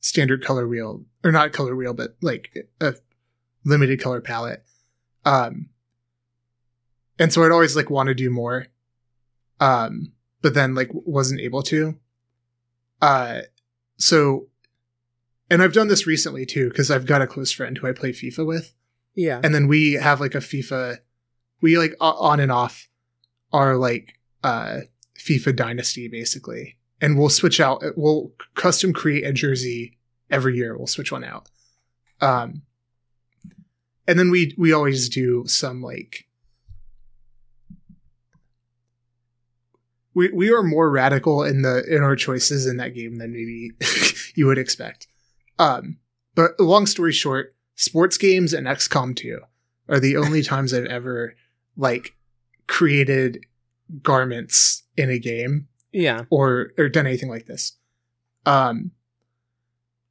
standard 0.00 0.44
color 0.44 0.66
wheel 0.68 1.04
or 1.24 1.32
not 1.32 1.52
color 1.52 1.74
wheel 1.76 1.94
but 1.94 2.16
like 2.20 2.50
a 2.80 2.94
limited 3.64 4.00
color 4.00 4.20
palette. 4.20 4.64
Um 5.24 5.68
and 7.18 7.32
so 7.32 7.44
I'd 7.44 7.52
always 7.52 7.76
like 7.76 7.90
want 7.90 8.08
to 8.08 8.14
do 8.14 8.30
more. 8.30 8.66
Um 9.62 10.12
but 10.42 10.54
then 10.54 10.74
like 10.74 10.88
wasn't 10.92 11.40
able 11.40 11.62
to. 11.64 11.98
Uh 13.00 13.42
so 13.96 14.48
and 15.50 15.62
I've 15.62 15.72
done 15.74 15.88
this 15.88 16.06
recently 16.06 16.44
too 16.46 16.70
cuz 16.70 16.90
I've 16.90 17.06
got 17.06 17.22
a 17.22 17.26
close 17.26 17.52
friend 17.52 17.76
who 17.78 17.86
I 17.86 17.92
play 17.92 18.12
FIFA 18.12 18.46
with 18.46 18.74
Yeah. 19.14 19.40
and 19.44 19.54
then 19.54 19.68
we 19.68 19.92
have 19.94 20.20
like 20.20 20.34
a 20.34 20.38
FIFA 20.38 20.98
we 21.60 21.78
like 21.78 21.94
on 22.00 22.40
and 22.40 22.50
off 22.52 22.88
are 23.52 23.76
like 23.76 24.18
uh 24.42 24.80
FIFA 25.18 25.54
dynasty 25.56 26.08
basically 26.08 26.76
and 27.00 27.18
we'll 27.18 27.28
switch 27.28 27.60
out 27.60 27.82
we'll 27.96 28.32
custom 28.54 28.92
create 28.92 29.24
a 29.24 29.32
jersey 29.32 29.98
every 30.30 30.56
year 30.56 30.76
we'll 30.76 30.86
switch 30.96 31.12
one 31.12 31.22
out 31.24 31.48
um 32.20 32.62
and 34.08 34.18
then 34.18 34.30
we 34.30 34.54
we 34.58 34.72
always 34.72 35.08
do 35.08 35.44
some 35.46 35.82
like 35.82 36.26
we 40.14 40.30
we 40.32 40.52
are 40.52 40.62
more 40.62 40.90
radical 40.90 41.42
in 41.44 41.62
the 41.62 41.84
in 41.94 42.02
our 42.02 42.16
choices 42.16 42.66
in 42.66 42.76
that 42.78 42.94
game 42.94 43.16
than 43.16 43.32
maybe 43.32 43.70
you 44.34 44.46
would 44.46 44.58
expect 44.58 45.06
um 45.58 45.98
but 46.34 46.58
long 46.60 46.86
story 46.86 47.12
short 47.12 47.54
sports 47.74 48.18
games 48.18 48.52
and 48.52 48.66
XCOM 48.66 49.14
2 49.16 49.38
are 49.88 50.00
the 50.00 50.16
only 50.16 50.42
times 50.52 50.72
I've 50.74 50.86
ever 50.86 51.34
like 51.76 52.14
created 52.66 53.44
garments 54.02 54.82
in 54.96 55.10
a 55.10 55.18
game 55.18 55.68
Yeah. 55.92 56.24
or 56.30 56.70
or 56.78 56.88
done 56.88 57.06
anything 57.06 57.28
like 57.28 57.46
this. 57.46 57.76
Um 58.46 58.92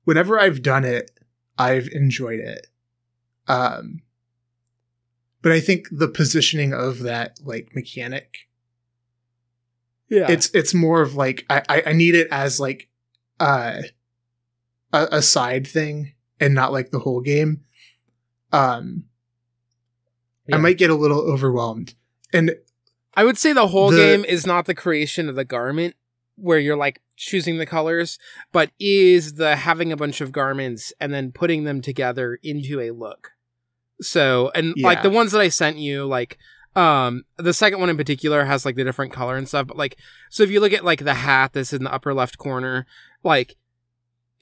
whenever 0.03 0.39
I've 0.39 0.61
done 0.61 0.83
it, 0.83 1.11
I've 1.57 1.87
enjoyed 1.91 2.39
it. 2.39 2.67
Um 3.47 4.01
but 5.41 5.51
I 5.51 5.59
think 5.59 5.87
the 5.91 6.07
positioning 6.07 6.73
of 6.73 6.99
that 6.99 7.39
like 7.43 7.73
mechanic 7.75 8.37
Yeah. 10.11 10.29
it's 10.29 10.51
it's 10.53 10.73
more 10.75 11.01
of 11.01 11.15
like 11.15 11.45
I 11.49 11.83
I, 11.87 11.93
need 11.93 12.13
it 12.15 12.27
as 12.31 12.59
like 12.59 12.89
uh 13.39 13.81
a, 14.93 15.07
a 15.13 15.21
side 15.21 15.65
thing 15.65 16.13
and 16.39 16.53
not 16.53 16.71
like 16.73 16.91
the 16.91 16.99
whole 16.99 17.21
game. 17.21 17.61
Um 18.51 19.05
Yeah. 20.47 20.57
I 20.57 20.59
might 20.59 20.77
get 20.77 20.89
a 20.89 20.95
little 20.95 21.21
overwhelmed. 21.21 21.95
And 22.33 22.55
I 23.15 23.23
would 23.23 23.37
say 23.37 23.53
the 23.53 23.67
whole 23.67 23.89
The- 23.91 23.97
game 23.97 24.25
is 24.25 24.45
not 24.45 24.65
the 24.65 24.75
creation 24.75 25.29
of 25.29 25.35
the 25.35 25.45
garment 25.45 25.95
where 26.35 26.59
you're 26.59 26.75
like 26.77 26.99
choosing 27.15 27.57
the 27.57 27.65
colors, 27.65 28.19
but 28.51 28.71
is 28.79 29.35
the 29.35 29.55
having 29.55 29.91
a 29.91 29.97
bunch 29.97 30.19
of 30.21 30.31
garments 30.31 30.91
and 30.99 31.13
then 31.13 31.31
putting 31.31 31.63
them 31.63 31.81
together 31.81 32.37
into 32.43 32.79
a 32.81 32.91
look. 32.91 33.31
So, 34.01 34.51
and 34.55 34.73
like 34.81 35.03
the 35.03 35.11
ones 35.11 35.31
that 35.31 35.41
I 35.41 35.49
sent 35.49 35.77
you, 35.77 36.05
like, 36.05 36.39
um, 36.75 37.23
the 37.37 37.53
second 37.53 37.79
one 37.79 37.89
in 37.89 37.97
particular 37.97 38.45
has 38.45 38.65
like 38.65 38.75
the 38.75 38.83
different 38.83 39.11
color 39.13 39.35
and 39.37 39.47
stuff, 39.47 39.67
but 39.67 39.77
like, 39.77 39.97
so 40.29 40.43
if 40.43 40.49
you 40.51 40.59
look 40.59 40.73
at 40.73 40.85
like 40.85 41.03
the 41.03 41.15
hat 41.15 41.53
that's 41.53 41.73
in 41.73 41.83
the 41.83 41.93
upper 41.93 42.13
left 42.13 42.37
corner, 42.37 42.85
like, 43.23 43.57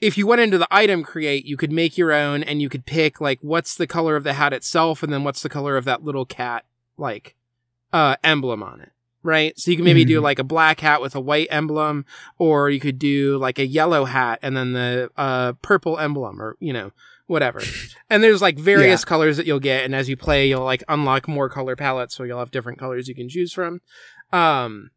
if 0.00 0.16
you 0.16 0.26
went 0.26 0.40
into 0.40 0.56
the 0.56 0.68
item 0.70 1.02
create, 1.02 1.44
you 1.44 1.56
could 1.56 1.72
make 1.72 1.98
your 1.98 2.12
own 2.12 2.42
and 2.42 2.62
you 2.62 2.68
could 2.70 2.86
pick 2.86 3.20
like 3.20 3.38
what's 3.42 3.74
the 3.74 3.86
color 3.86 4.16
of 4.16 4.24
the 4.24 4.32
hat 4.34 4.52
itself 4.52 5.02
and 5.02 5.12
then 5.12 5.24
what's 5.24 5.42
the 5.42 5.48
color 5.50 5.76
of 5.76 5.84
that 5.84 6.02
little 6.02 6.24
cat, 6.24 6.64
like, 6.96 7.34
uh, 7.92 8.16
emblem 8.24 8.62
on 8.62 8.80
it. 8.80 8.92
right? 9.22 9.58
So 9.60 9.70
you 9.70 9.76
can 9.76 9.84
maybe 9.84 10.06
do 10.06 10.18
Mhm. 10.20 10.22
like 10.22 10.38
a 10.38 10.44
black 10.44 10.80
hat 10.80 11.02
with 11.02 11.14
a 11.14 11.20
white 11.20 11.48
emblem, 11.50 12.06
or 12.38 12.70
you 12.70 12.80
could 12.80 12.98
do 12.98 13.36
like 13.36 13.58
a 13.58 13.66
yellow 13.66 14.06
hat 14.06 14.38
and 14.40 14.56
then 14.56 14.72
the 14.72 15.10
uh, 15.14 15.52
purple 15.60 15.98
emblem, 15.98 16.40
or 16.40 16.56
you 16.58 16.72
know, 16.72 16.90
whatever. 17.30 17.62
And 18.10 18.24
there's 18.24 18.42
like 18.42 18.58
various 18.58 19.04
colors 19.04 19.36
that 19.36 19.46
you'll 19.46 19.60
get, 19.60 19.84
and 19.84 19.94
as 19.94 20.08
you 20.08 20.16
play, 20.16 20.48
you'll 20.48 20.64
like 20.64 20.82
unlock 20.88 21.28
more 21.28 21.48
color 21.48 21.76
palettes, 21.76 22.16
so 22.16 22.24
you'll 22.24 22.40
have 22.40 22.50
different 22.50 22.78
colors 22.78 23.06
you 23.06 23.14
can 23.14 23.28
choose 23.28 23.52
from. 23.52 23.80
Um, 24.32 24.90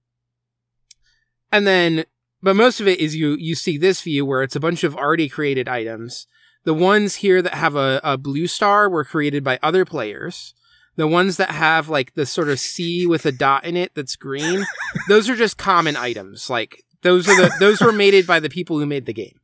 and 1.52 1.68
then, 1.68 2.06
but 2.42 2.56
most 2.56 2.82
of 2.82 2.88
it 2.88 3.00
is 3.00 3.16
you 3.16 3.38
you 3.40 3.54
see 3.54 3.78
this 3.78 4.02
view 4.02 4.26
where 4.26 4.42
it's 4.42 4.56
a 4.56 4.60
bunch 4.60 4.84
of 4.84 4.96
already 4.96 5.30
created 5.30 5.70
items. 5.70 6.26
The 6.64 6.74
ones 6.74 7.16
here 7.16 7.42
that 7.42 7.54
have 7.54 7.76
a, 7.76 8.02
a 8.04 8.18
blue 8.18 8.48
star 8.48 8.90
were 8.90 9.06
created 9.06 9.44
by 9.44 9.60
other 9.62 9.86
players. 9.86 10.56
The 10.96 11.08
ones 11.08 11.38
that 11.38 11.52
have 11.52 11.88
like 11.88 12.16
the 12.16 12.26
sort 12.26 12.50
of 12.50 12.60
C 12.60 13.06
with 13.06 13.26
a 13.26 13.32
dot 13.32 13.64
in 13.64 13.78
it 13.78 13.94
that's 13.94 14.16
green, 14.16 14.66
those 15.08 15.30
are 15.30 15.36
just 15.36 15.58
common 15.58 15.96
items. 15.96 16.50
Like 16.50 16.84
those 17.04 17.30
are 17.30 17.36
the 17.36 17.54
those 17.60 17.80
were 17.80 17.92
made 17.92 18.26
by 18.26 18.40
the 18.40 18.50
people 18.50 18.80
who 18.80 18.88
made 18.88 19.06
the 19.06 19.14
game, 19.14 19.40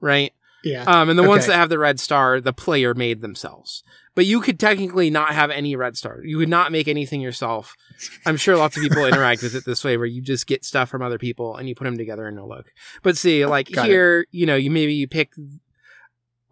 right? 0.00 0.32
Yeah. 0.64 0.84
Um, 0.84 1.10
and 1.10 1.18
the 1.18 1.28
ones 1.28 1.46
that 1.46 1.56
have 1.56 1.68
the 1.68 1.78
red 1.78 2.00
star, 2.00 2.40
the 2.40 2.52
player 2.52 2.94
made 2.94 3.20
themselves. 3.20 3.84
But 4.14 4.26
you 4.26 4.40
could 4.40 4.60
technically 4.60 5.10
not 5.10 5.34
have 5.34 5.50
any 5.50 5.74
red 5.76 5.96
star. 5.96 6.20
You 6.24 6.38
would 6.38 6.48
not 6.48 6.70
make 6.72 6.86
anything 6.88 7.20
yourself. 7.20 7.74
I'm 8.24 8.36
sure 8.36 8.56
lots 8.56 8.76
of 8.76 8.82
people 8.82 9.04
interact 9.06 9.42
with 9.42 9.54
it 9.54 9.64
this 9.64 9.84
way, 9.84 9.96
where 9.96 10.06
you 10.06 10.22
just 10.22 10.46
get 10.46 10.64
stuff 10.64 10.88
from 10.88 11.02
other 11.02 11.18
people 11.18 11.56
and 11.56 11.68
you 11.68 11.74
put 11.74 11.84
them 11.84 11.98
together 11.98 12.26
and 12.26 12.36
it'll 12.36 12.48
look. 12.48 12.72
But 13.02 13.16
see, 13.16 13.44
like 13.44 13.70
Got 13.70 13.86
it. 13.86 13.90
here, 13.90 14.26
you 14.30 14.46
know, 14.46 14.56
you 14.56 14.70
maybe 14.70 14.94
you 14.94 15.08
pick 15.08 15.32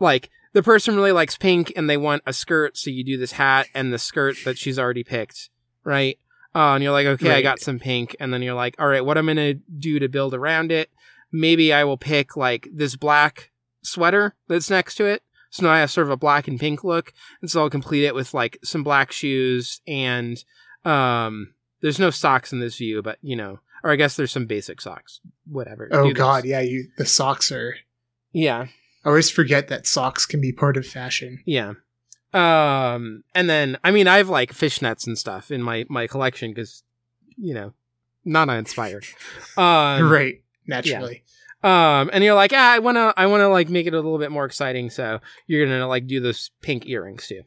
like 0.01 0.29
the 0.53 0.63
person 0.63 0.97
really 0.97 1.13
likes 1.13 1.39
pink 1.39 1.73
and 1.77 1.89
they 1.89 1.97
want 1.97 2.23
a 2.27 2.33
skirt, 2.33 2.77
so 2.77 2.91
you 2.91 3.05
do 3.05 3.17
this 3.17 3.33
hat 3.33 3.69
and 3.75 3.93
the 3.93 3.99
skirt 3.99 4.37
that 4.45 4.59
she's 4.59 4.79
already 4.79 5.05
picked, 5.05 5.49
right? 5.85 6.19
Uh, 6.55 6.75
and 6.75 6.83
you're 6.83 6.93
like, 6.93 7.07
okay, 7.07 7.33
I 7.33 7.41
got 7.41 7.61
some 7.61 7.79
pink, 7.79 8.15
and 8.21 8.35
then 8.35 8.43
you're 8.43 8.55
like, 8.55 8.75
all 8.79 8.87
right, 8.87 9.03
what 9.05 9.17
I'm 9.17 9.27
gonna 9.27 9.55
do 9.55 9.99
to 9.99 10.09
build 10.09 10.35
around 10.35 10.71
it? 10.71 10.91
Maybe 11.31 11.73
I 11.73 11.85
will 11.85 11.97
pick 11.97 12.37
like 12.37 12.69
this 12.71 12.95
black 12.97 13.52
sweater 13.83 14.35
that's 14.49 14.71
next 14.71 14.95
to 14.97 15.05
it. 15.05 15.23
So 15.51 15.65
now 15.67 15.73
I 15.73 15.81
have 15.81 15.91
sort 15.91 16.07
of 16.07 16.11
a 16.11 16.17
black 16.17 16.49
and 16.49 16.59
pink 16.59 16.83
look, 16.83 17.13
and 17.41 17.51
so 17.51 17.61
I'll 17.61 17.71
complete 17.71 18.05
it 18.05 18.15
with 18.15 18.33
like 18.33 18.59
some 18.65 18.83
black 18.83 19.13
shoes 19.13 19.81
and 19.87 20.43
um. 20.85 21.55
There's 21.83 21.99
no 21.99 22.11
socks 22.11 22.53
in 22.53 22.61
this 22.61 22.77
view, 22.77 23.03
but 23.03 23.19
you 23.23 23.35
know, 23.35 23.59
or 23.83 23.91
I 23.91 23.97
guess 23.97 24.15
there's 24.15 24.31
some 24.31 24.47
basic 24.47 24.81
socks. 24.81 25.21
Whatever. 25.51 25.89
oh 25.91 26.07
Do. 26.09 26.15
God, 26.15 26.45
yeah. 26.45 26.61
You 26.61 26.87
the 26.97 27.05
socks 27.05 27.51
are. 27.51 27.75
Yeah. 28.33 28.67
I 29.05 29.09
always 29.09 29.31
forget 29.31 29.67
that 29.67 29.85
socks 29.87 30.25
can 30.25 30.41
be 30.41 30.53
part 30.53 30.77
of 30.77 30.87
fashion. 30.87 31.43
Yeah. 31.45 31.73
Um, 32.33 33.25
and 33.35 33.51
then 33.51 33.79
I 33.83 33.91
mean, 33.91 34.07
I 34.07 34.19
have 34.19 34.29
like 34.29 34.53
fishnets 34.55 35.09
and 35.09 35.19
stuff 35.19 35.51
in 35.51 35.61
my 35.61 35.85
my 35.89 36.07
collection 36.07 36.53
because, 36.53 36.85
you 37.37 37.53
know, 37.53 37.73
Nana 38.25 38.55
inspired. 38.55 39.05
Um, 39.57 40.09
right. 40.09 40.41
Naturally. 40.69 41.25
Um, 41.63 42.11
and 42.13 42.25
you're 42.25 42.35
like, 42.35 42.53
ah, 42.53 42.73
I 42.73 42.79
wanna, 42.81 43.15
I 43.17 43.27
wanna 43.27 43.49
like 43.49 43.69
make 43.69 43.87
it 43.87 43.95
a 43.95 43.97
little 43.97 44.19
bit 44.19 44.33
more 44.33 44.45
exciting, 44.45 44.91
so 44.91 45.21
you're 45.47 45.65
gonna 45.65 45.87
like 45.87 46.07
do 46.07 46.21
those 46.21 46.51
pink 46.61 46.87
earrings 46.87 47.29
too, 47.29 47.43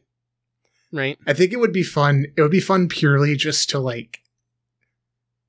right? 0.92 1.18
I 1.26 1.34
think 1.34 1.52
it 1.52 1.60
would 1.60 1.72
be 1.72 1.82
fun. 1.82 2.26
It 2.36 2.42
would 2.42 2.50
be 2.50 2.60
fun 2.60 2.88
purely 2.88 3.36
just 3.36 3.70
to 3.70 3.78
like 3.78 4.20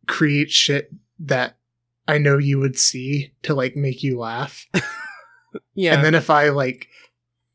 create 0.07 0.51
shit 0.51 0.91
that 1.19 1.57
I 2.07 2.17
know 2.17 2.37
you 2.37 2.59
would 2.59 2.77
see 2.77 3.33
to 3.43 3.53
like 3.53 3.75
make 3.75 4.03
you 4.03 4.19
laugh. 4.19 4.65
Yeah. 5.73 5.93
And 5.93 6.03
then 6.03 6.15
if 6.15 6.29
I 6.29 6.49
like 6.49 6.87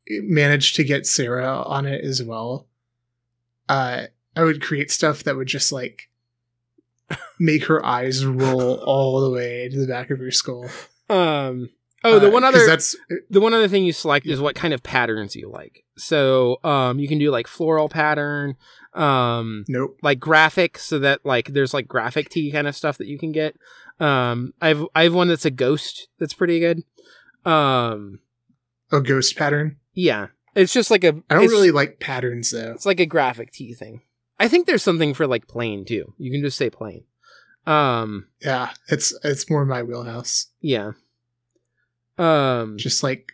managed 0.09 0.77
to 0.77 0.85
get 0.85 1.07
Sarah 1.07 1.63
on 1.63 1.87
it 1.87 2.05
as 2.05 2.23
well, 2.23 2.67
uh, 3.69 4.07
I 4.37 4.45
would 4.45 4.63
create 4.63 4.91
stuff 4.91 5.25
that 5.25 5.37
would 5.37 5.49
just 5.49 5.73
like 5.73 6.09
make 7.39 7.65
her 7.67 7.85
eyes 7.85 8.25
roll 8.25 8.75
all 8.75 9.21
the 9.21 9.31
way 9.31 9.69
to 9.69 9.79
the 9.79 9.87
back 9.87 10.11
of 10.11 10.19
her 10.21 10.31
skull. 10.31 10.69
Um. 11.13 11.71
Oh, 12.05 12.19
the 12.19 12.27
Uh, 12.29 12.33
one 12.33 12.43
other 12.43 12.67
that's 12.67 12.97
the 13.31 13.41
one 13.41 13.55
other 13.55 13.69
thing 13.69 13.85
you 13.85 13.93
select 13.93 14.27
is 14.27 14.41
what 14.41 14.57
kind 14.57 14.75
of 14.75 14.83
patterns 14.83 15.37
you 15.37 15.49
like. 15.49 15.85
So, 15.97 16.59
um, 16.65 16.99
you 16.99 17.07
can 17.07 17.19
do 17.19 17.31
like 17.31 17.47
floral 17.47 17.89
pattern, 17.89 18.57
um, 18.95 19.65
nope. 19.69 19.97
like 20.03 20.19
graphic 20.19 20.79
so 20.79 20.99
that 20.99 21.21
like 21.25 21.53
there's 21.53 21.73
like 21.73 21.87
graphic 21.87 22.29
tee 22.29 22.51
kind 22.51 22.67
of 22.67 22.75
stuff 22.75 22.99
that 22.99 23.07
you 23.07 23.19
can 23.21 23.31
get 23.33 23.55
um 24.01 24.53
i've 24.61 24.85
i 24.95 25.05
have 25.05 25.15
one 25.15 25.29
that's 25.29 25.45
a 25.45 25.51
ghost 25.51 26.09
that's 26.19 26.33
pretty 26.35 26.59
good 26.59 26.83
um 27.45 28.19
A 28.91 29.01
ghost 29.01 29.37
pattern. 29.37 29.77
yeah 29.95 30.29
it's 30.57 30.73
just 30.73 30.91
like 30.91 31.05
a 31.05 31.15
I 31.31 31.35
don't 31.37 31.49
really 31.49 31.71
like 31.71 32.01
patterns 32.01 32.51
though. 32.51 32.73
it's 32.73 32.87
like 32.87 33.01
a 33.01 33.07
graphic 33.07 33.53
tee 33.53 33.75
thing 33.75 34.01
i 34.41 34.49
think 34.49 34.67
there's 34.67 34.83
something 34.83 35.15
for 35.15 35.27
like 35.27 35.47
plain 35.47 35.85
too 35.85 36.15
you 36.19 36.33
can 36.33 36.41
just 36.43 36.57
say 36.59 36.71
plain 36.71 37.05
um 37.67 38.27
Yeah, 38.41 38.71
it's 38.89 39.15
it's 39.23 39.49
more 39.49 39.65
my 39.65 39.83
wheelhouse. 39.85 40.49
yeah 40.61 40.93
um 42.23 42.79
Just 42.79 43.03
like 43.03 43.33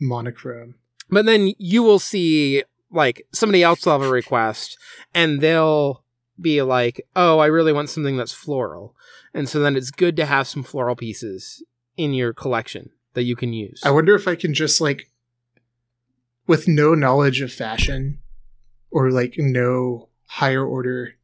monochrome. 0.00 0.74
But 1.10 1.26
then 1.26 1.52
you 1.58 1.82
will 1.82 1.98
see 1.98 2.64
like 2.90 3.26
somebody 3.32 3.62
else 3.62 3.84
will 3.84 3.92
have 3.92 4.02
a 4.02 4.10
request 4.10 4.78
and 5.14 5.40
they'll 5.40 6.04
be 6.40 6.62
like, 6.62 7.06
"Oh, 7.16 7.38
I 7.38 7.46
really 7.46 7.72
want 7.72 7.90
something 7.90 8.16
that's 8.16 8.32
floral." 8.32 8.94
And 9.34 9.48
so 9.48 9.60
then 9.60 9.76
it's 9.76 9.90
good 9.90 10.16
to 10.16 10.26
have 10.26 10.46
some 10.46 10.62
floral 10.62 10.96
pieces 10.96 11.62
in 11.96 12.14
your 12.14 12.32
collection 12.32 12.90
that 13.14 13.24
you 13.24 13.36
can 13.36 13.52
use. 13.52 13.80
I 13.84 13.90
wonder 13.90 14.14
if 14.14 14.28
I 14.28 14.36
can 14.36 14.54
just 14.54 14.80
like, 14.80 15.10
with 16.46 16.68
no 16.68 16.94
knowledge 16.94 17.40
of 17.40 17.52
fashion, 17.52 18.20
or 18.90 19.10
like 19.10 19.34
no 19.36 20.08
higher 20.26 20.64
order 20.64 21.14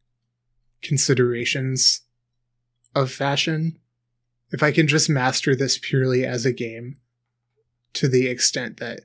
considerations 0.83 2.03
of 2.95 3.11
fashion, 3.11 3.79
if 4.55 4.63
I 4.63 4.73
can 4.73 4.87
just 4.89 5.11
master 5.11 5.55
this 5.55 5.79
purely 5.79 6.25
as 6.25 6.47
a 6.47 6.53
game, 6.53 6.97
to 7.95 8.09
the 8.09 8.29
extent 8.29 8.79
that 8.79 9.01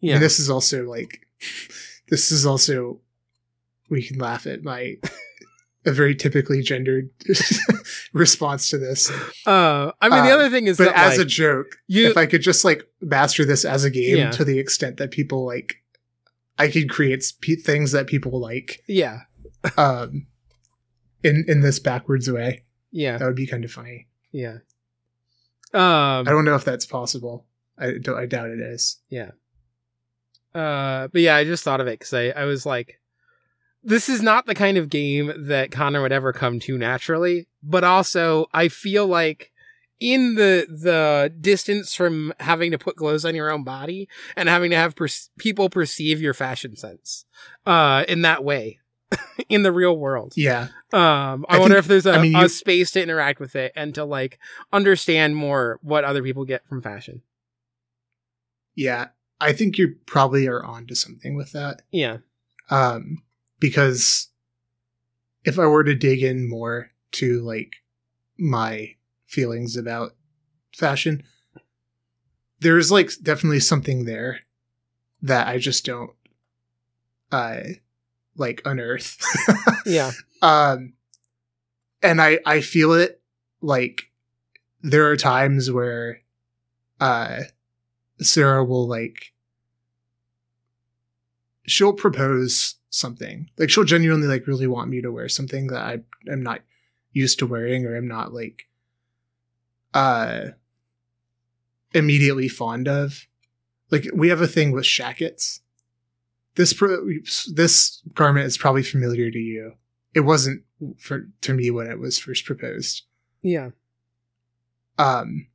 yeah. 0.00 0.14
and 0.14 0.22
this 0.22 0.40
is 0.40 0.50
also 0.50 0.84
like, 0.84 1.26
this 2.08 2.32
is 2.32 2.44
also, 2.44 2.98
we 3.88 4.02
can 4.02 4.18
laugh 4.18 4.46
at 4.46 4.64
my. 4.64 4.96
A 5.88 5.92
very 5.92 6.16
typically 6.16 6.62
gendered 6.62 7.10
response 8.12 8.68
to 8.70 8.76
this, 8.76 9.08
uh, 9.46 9.92
I 10.02 10.08
mean, 10.08 10.24
the 10.24 10.32
uh, 10.32 10.34
other 10.34 10.50
thing 10.50 10.66
is 10.66 10.78
but 10.78 10.86
that 10.86 10.96
as 10.96 11.18
like, 11.18 11.26
a 11.26 11.28
joke, 11.28 11.76
you 11.86 12.10
if 12.10 12.16
I 12.16 12.26
could 12.26 12.42
just 12.42 12.64
like 12.64 12.82
master 13.00 13.44
this 13.44 13.64
as 13.64 13.84
a 13.84 13.90
game 13.90 14.16
Yeah. 14.16 14.30
to 14.32 14.44
the 14.44 14.58
extent 14.58 14.96
that 14.96 15.12
people 15.12 15.46
like, 15.46 15.76
I 16.58 16.72
could 16.72 16.90
create 16.90 17.22
sp- 17.22 17.62
things 17.64 17.92
that 17.92 18.08
people 18.08 18.40
like 18.40 18.82
yeah, 18.88 19.20
um, 19.76 20.26
in 21.22 21.44
in 21.46 21.60
this 21.60 21.78
backwards 21.78 22.28
way. 22.28 22.64
yeah, 22.90 23.18
That 23.18 23.26
would 23.26 23.36
be 23.36 23.46
kind 23.46 23.64
of 23.64 23.70
funny. 23.70 24.08
yeah. 24.32 24.58
Um, 25.74 25.82
I 25.82 26.30
don't 26.30 26.44
know 26.44 26.54
if 26.54 26.64
that's 26.64 26.86
possible. 26.86 27.44
I 27.78 27.92
don't. 28.00 28.18
I 28.18 28.26
doubt 28.26 28.50
it 28.50 28.60
is. 28.60 28.98
Yeah. 29.08 29.32
Uh, 30.54 31.08
but 31.08 31.20
yeah, 31.20 31.36
I 31.36 31.44
just 31.44 31.64
thought 31.64 31.80
of 31.80 31.86
it 31.86 31.98
because 31.98 32.14
I, 32.14 32.28
I 32.30 32.44
was 32.44 32.64
like, 32.64 33.00
this 33.82 34.08
is 34.08 34.22
not 34.22 34.46
the 34.46 34.54
kind 34.54 34.78
of 34.78 34.88
game 34.88 35.32
that 35.48 35.70
Connor 35.70 36.00
would 36.00 36.12
ever 36.12 36.32
come 36.32 36.58
to 36.60 36.78
naturally. 36.78 37.46
But 37.62 37.84
also, 37.84 38.46
I 38.54 38.68
feel 38.68 39.06
like 39.06 39.52
in 40.00 40.34
the 40.34 40.66
the 40.68 41.32
distance 41.40 41.94
from 41.94 42.32
having 42.40 42.70
to 42.70 42.78
put 42.78 42.96
clothes 42.96 43.24
on 43.24 43.34
your 43.34 43.50
own 43.50 43.64
body 43.64 44.08
and 44.34 44.48
having 44.48 44.70
to 44.70 44.76
have 44.76 44.94
per- 44.94 45.08
people 45.38 45.68
perceive 45.70 46.20
your 46.20 46.34
fashion 46.34 46.76
sense, 46.76 47.24
uh, 47.66 48.04
in 48.08 48.22
that 48.22 48.44
way, 48.44 48.78
in 49.48 49.62
the 49.62 49.72
real 49.72 49.96
world. 49.96 50.32
Yeah, 50.36 50.68
Um, 50.92 51.44
I, 51.48 51.56
I 51.56 51.58
wonder 51.58 51.74
think- 51.76 51.78
if 51.84 51.86
there's 51.88 52.06
a, 52.06 52.12
I 52.12 52.22
mean, 52.22 52.36
a 52.36 52.48
space 52.48 52.90
to 52.92 53.02
interact 53.02 53.40
with 53.40 53.54
it 53.56 53.72
and 53.76 53.94
to 53.94 54.04
like 54.04 54.38
understand 54.72 55.36
more 55.36 55.78
what 55.82 56.04
other 56.04 56.22
people 56.22 56.44
get 56.44 56.66
from 56.66 56.80
fashion. 56.82 57.22
yeah. 58.74 59.08
I 59.38 59.52
think 59.52 59.76
you 59.76 59.96
probably 60.06 60.46
are 60.48 60.64
onto 60.64 60.94
something 60.94 61.36
with 61.36 61.52
that. 61.52 61.82
Yeah. 61.92 62.18
Um, 62.70 63.22
because 63.60 64.28
if 65.44 65.58
I 65.58 65.66
were 65.66 65.84
to 65.84 65.94
dig 65.94 66.22
in 66.22 66.48
more 66.48 66.90
to 67.12 67.42
like 67.42 67.74
my 68.38 68.94
feelings 69.26 69.76
about 69.76 70.12
fashion, 70.74 71.22
there's 72.60 72.90
like 72.90 73.10
definitely 73.22 73.60
something 73.60 74.06
there 74.06 74.40
that 75.20 75.46
I 75.48 75.58
just 75.58 75.84
don't 75.84 76.12
uh 77.30 77.60
like 78.36 78.62
unearth. 78.64 79.18
Yeah. 79.86 80.12
um 80.42 80.94
and 82.02 82.20
I 82.20 82.38
I 82.44 82.60
feel 82.60 82.92
it 82.92 83.20
like 83.60 84.10
there 84.82 85.08
are 85.10 85.16
times 85.16 85.70
where 85.70 86.20
uh 87.00 87.42
Sarah 88.20 88.64
will 88.64 88.88
like 88.88 89.32
she'll 91.66 91.92
propose 91.92 92.76
something. 92.90 93.50
Like 93.58 93.70
she'll 93.70 93.84
genuinely 93.84 94.26
like 94.28 94.46
really 94.46 94.66
want 94.66 94.90
me 94.90 95.00
to 95.02 95.10
wear 95.12 95.28
something 95.28 95.66
that 95.68 95.82
I 95.82 95.98
am 96.30 96.42
not 96.42 96.60
used 97.12 97.38
to 97.40 97.46
wearing 97.46 97.84
or 97.86 97.94
I 97.94 97.98
am 97.98 98.08
not 98.08 98.32
like 98.32 98.68
uh 99.94 100.48
immediately 101.94 102.48
fond 102.48 102.88
of. 102.88 103.26
Like 103.90 104.06
we 104.12 104.28
have 104.28 104.40
a 104.40 104.48
thing 104.48 104.72
with 104.72 104.84
shackets. 104.86 105.60
This 106.56 106.72
pro- 106.72 107.06
this 107.52 108.02
garment 108.14 108.46
is 108.46 108.58
probably 108.58 108.82
familiar 108.82 109.30
to 109.30 109.38
you. 109.38 109.74
It 110.14 110.20
wasn't 110.20 110.62
for 110.98 111.28
to 111.42 111.54
me 111.54 111.70
when 111.70 111.86
it 111.86 111.98
was 111.98 112.18
first 112.18 112.44
proposed. 112.44 113.02
Yeah. 113.42 113.70
Um, 114.98 115.48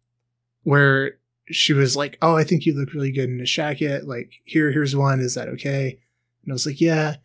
where 0.64 1.18
she 1.48 1.74
was 1.74 1.96
like, 1.96 2.18
"Oh, 2.22 2.38
I 2.38 2.44
think 2.44 2.66
you 2.66 2.76
look 2.76 2.94
really 2.94 3.12
good 3.12 3.30
in 3.30 3.42
a 3.42 3.46
jacket. 3.46 4.08
Like, 4.08 4.42
here, 4.46 4.72
here's 4.72 4.96
one. 4.96 5.20
Is 5.20 5.34
that 5.34 5.50
okay?" 5.50 6.00
And 6.44 6.52
I 6.52 6.54
was 6.54 6.68
like, 6.68 6.80
"Yeah, 6.80 7.18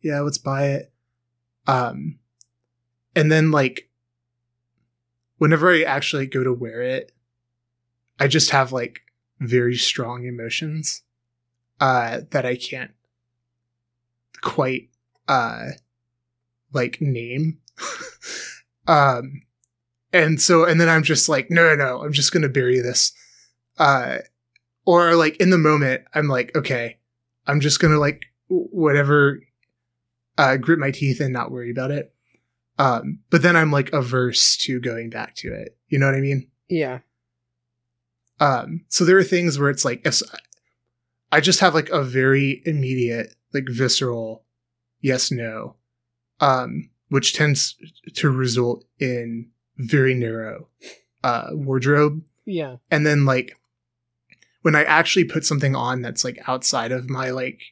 yeah, 0.00 0.20
let's 0.20 0.38
buy 0.38 0.68
it." 0.68 0.92
Um, 1.66 2.20
and 3.16 3.32
then 3.32 3.50
like, 3.50 3.90
whenever 5.38 5.72
I 5.72 5.82
actually 5.82 6.26
go 6.26 6.44
to 6.44 6.52
wear 6.52 6.82
it, 6.82 7.12
I 8.20 8.28
just 8.28 8.50
have 8.50 8.70
like 8.72 9.02
very 9.40 9.76
strong 9.76 10.24
emotions, 10.24 11.02
uh, 11.80 12.20
that 12.30 12.46
I 12.46 12.56
can't 12.56 12.92
quite, 14.42 14.88
uh, 15.28 15.68
like 16.72 17.00
name. 17.00 17.58
um, 18.86 19.42
and 20.12 20.40
so, 20.40 20.64
and 20.64 20.80
then 20.80 20.88
I'm 20.88 21.02
just 21.02 21.28
like, 21.28 21.50
no, 21.50 21.62
no, 21.62 21.74
no, 21.76 22.02
I'm 22.02 22.12
just 22.12 22.32
gonna 22.32 22.48
bury 22.48 22.80
this 22.80 23.12
uh 23.78 24.18
or 24.84 25.14
like 25.14 25.36
in 25.36 25.50
the 25.50 25.56
moment 25.58 26.02
i'm 26.12 26.26
like 26.26 26.52
okay 26.56 26.98
i'm 27.46 27.60
just 27.60 27.78
gonna 27.78 27.96
like 27.98 28.24
whatever 28.48 29.40
uh 30.36 30.56
grit 30.56 30.80
my 30.80 30.90
teeth 30.90 31.20
and 31.20 31.32
not 31.32 31.52
worry 31.52 31.70
about 31.70 31.92
it 31.92 32.12
um 32.78 33.20
but 33.30 33.40
then 33.42 33.54
i'm 33.54 33.70
like 33.70 33.92
averse 33.92 34.56
to 34.56 34.80
going 34.80 35.08
back 35.10 35.34
to 35.36 35.52
it 35.54 35.76
you 35.88 35.96
know 35.96 36.06
what 36.06 36.16
i 36.16 36.20
mean 36.20 36.48
Yeah. 36.68 36.98
um 38.40 38.84
so 38.88 39.04
there 39.04 39.18
are 39.18 39.22
things 39.22 39.60
where 39.60 39.70
it's 39.70 39.84
like 39.84 40.04
if 40.04 40.20
i 41.30 41.40
just 41.40 41.60
have 41.60 41.74
like 41.74 41.90
a 41.90 42.02
very 42.02 42.62
immediate 42.66 43.34
like 43.54 43.64
visceral 43.68 44.44
yes 45.00 45.30
no 45.30 45.76
um 46.40 46.90
which 47.08 47.32
tends 47.34 47.76
to 48.14 48.30
result 48.30 48.84
in 48.98 49.48
very 49.76 50.14
narrow 50.14 50.68
uh 51.24 51.48
wardrobe. 51.52 52.22
Yeah. 52.44 52.76
and 52.90 53.06
then 53.06 53.24
like 53.24 53.56
when 54.62 54.74
i 54.74 54.84
actually 54.84 55.24
put 55.24 55.44
something 55.44 55.74
on 55.74 56.02
that's 56.02 56.24
like 56.24 56.38
outside 56.48 56.92
of 56.92 57.08
my 57.10 57.30
like 57.30 57.62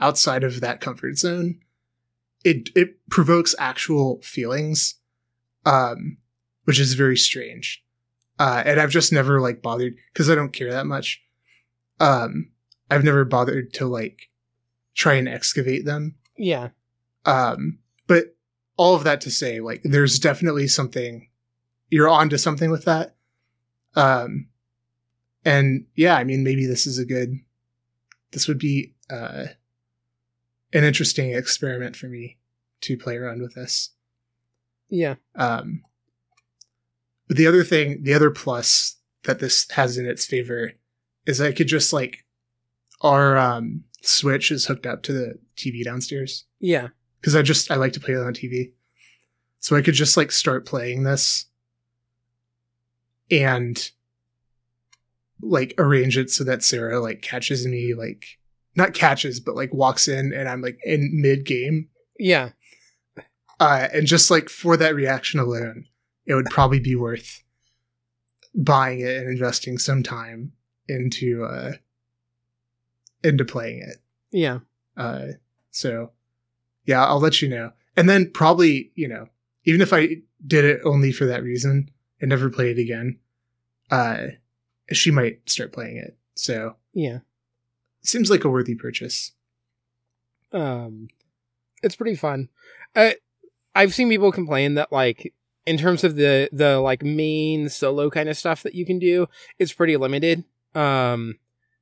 outside 0.00 0.44
of 0.44 0.60
that 0.60 0.80
comfort 0.80 1.16
zone 1.18 1.60
it 2.44 2.68
it 2.76 2.96
provokes 3.10 3.54
actual 3.58 4.20
feelings 4.22 4.94
um 5.64 6.18
which 6.64 6.78
is 6.80 6.94
very 6.94 7.16
strange. 7.16 7.82
Uh 8.38 8.62
and 8.66 8.80
i've 8.80 8.90
just 8.90 9.12
never 9.12 9.40
like 9.40 9.62
bothered 9.62 9.94
because 10.12 10.28
i 10.28 10.34
don't 10.34 10.52
care 10.52 10.70
that 10.72 10.86
much. 10.86 11.22
Um 12.00 12.50
i've 12.90 13.04
never 13.04 13.24
bothered 13.24 13.72
to 13.74 13.86
like 13.86 14.28
try 14.96 15.14
and 15.14 15.28
excavate 15.28 15.84
them 15.84 16.16
Yeah. 16.36 16.70
um 17.24 17.78
but 18.08 18.34
all 18.76 18.94
of 18.96 19.04
that 19.04 19.20
to 19.22 19.30
say 19.30 19.60
like 19.60 19.82
there's 19.84 20.18
definitely 20.18 20.66
something 20.68 21.28
you're 21.90 22.08
onto 22.08 22.36
something 22.38 22.70
with 22.70 22.84
that 22.86 23.14
um 23.94 24.48
and 25.44 25.86
yeah 25.94 26.16
i 26.16 26.24
mean 26.24 26.42
maybe 26.42 26.66
this 26.66 26.86
is 26.86 26.98
a 26.98 27.04
good 27.04 27.38
this 28.32 28.48
would 28.48 28.58
be 28.58 28.94
uh 29.10 29.44
an 30.72 30.82
interesting 30.84 31.32
experiment 31.32 31.94
for 31.96 32.06
me 32.06 32.36
to 32.80 32.96
play 32.96 33.16
around 33.16 33.40
with 33.40 33.54
this 33.54 33.90
Yeah. 34.88 35.14
um 35.36 35.82
but 37.28 37.36
the 37.36 37.46
other 37.46 37.64
thing 37.64 38.02
the 38.02 38.14
other 38.14 38.30
plus 38.30 38.96
that 39.24 39.38
this 39.40 39.68
has 39.72 39.96
in 39.98 40.06
its 40.06 40.26
favor 40.26 40.72
is 41.26 41.40
i 41.40 41.52
could 41.52 41.68
just 41.68 41.92
like 41.92 42.24
our 43.00 43.36
um 43.36 43.84
switch 44.02 44.50
is 44.50 44.66
hooked 44.66 44.86
up 44.86 45.02
to 45.02 45.12
the 45.12 45.38
tv 45.56 45.82
downstairs 45.84 46.44
Yeah. 46.60 46.88
because 47.20 47.34
I 47.34 47.42
just 47.42 47.70
I 47.70 47.76
like 47.76 47.92
to 47.94 48.00
play 48.00 48.14
it 48.14 48.18
on 48.20 48.34
TV. 48.34 48.72
So 49.58 49.74
I 49.74 49.82
could 49.82 49.94
just 49.94 50.16
like 50.16 50.30
start 50.30 50.64
playing 50.66 51.02
this 51.02 51.46
and 53.30 53.90
like 55.42 55.74
arrange 55.78 56.16
it 56.16 56.30
so 56.30 56.44
that 56.44 56.62
Sarah 56.62 57.00
like 57.00 57.20
catches 57.22 57.66
me 57.66 57.94
like 57.94 58.24
not 58.76 58.94
catches 58.94 59.40
but 59.40 59.56
like 59.56 59.72
walks 59.74 60.08
in 60.08 60.32
and 60.32 60.48
I'm 60.48 60.60
like 60.62 60.78
in 60.84 61.10
mid 61.12 61.44
game. 61.44 61.88
Yeah. 62.18 62.50
Uh 63.58 63.88
and 63.92 64.06
just 64.06 64.30
like 64.30 64.48
for 64.48 64.76
that 64.76 64.94
reaction 64.94 65.40
alone, 65.40 65.86
it 66.26 66.34
would 66.34 66.46
probably 66.50 66.80
be 66.80 66.94
worth 66.94 67.42
buying 68.54 69.00
it 69.00 69.16
and 69.18 69.28
investing 69.28 69.78
some 69.78 70.02
time 70.02 70.52
into 70.88 71.44
uh 71.44 71.72
into 73.26 73.44
playing 73.44 73.80
it. 73.80 73.96
Yeah. 74.30 74.60
Uh, 74.96 75.26
so 75.70 76.12
yeah, 76.84 77.04
I'll 77.04 77.20
let 77.20 77.42
you 77.42 77.48
know. 77.48 77.72
And 77.96 78.08
then 78.08 78.30
probably, 78.30 78.92
you 78.94 79.08
know, 79.08 79.28
even 79.64 79.80
if 79.80 79.92
I 79.92 80.16
did 80.46 80.64
it 80.64 80.80
only 80.84 81.12
for 81.12 81.26
that 81.26 81.42
reason 81.42 81.90
and 82.20 82.28
never 82.28 82.48
play 82.50 82.70
it 82.70 82.78
again, 82.78 83.18
uh, 83.90 84.28
she 84.92 85.10
might 85.10 85.40
start 85.48 85.72
playing 85.72 85.96
it. 85.96 86.16
So 86.34 86.76
Yeah. 86.92 87.20
seems 88.02 88.30
like 88.30 88.44
a 88.44 88.48
worthy 88.48 88.74
purchase. 88.74 89.32
Um, 90.52 91.08
it's 91.82 91.96
pretty 91.96 92.16
fun. 92.16 92.48
Uh, 92.94 93.12
I've 93.74 93.94
seen 93.94 94.08
people 94.08 94.32
complain 94.32 94.74
that 94.74 94.92
like 94.92 95.34
in 95.66 95.76
terms 95.76 96.04
of 96.04 96.14
the 96.16 96.48
the 96.52 96.78
like 96.78 97.02
main 97.02 97.68
solo 97.68 98.08
kind 98.10 98.28
of 98.28 98.36
stuff 98.36 98.62
that 98.62 98.74
you 98.74 98.86
can 98.86 98.98
do, 98.98 99.26
it's 99.58 99.72
pretty 99.72 99.96
limited. 99.96 100.44
Um, 100.74 101.38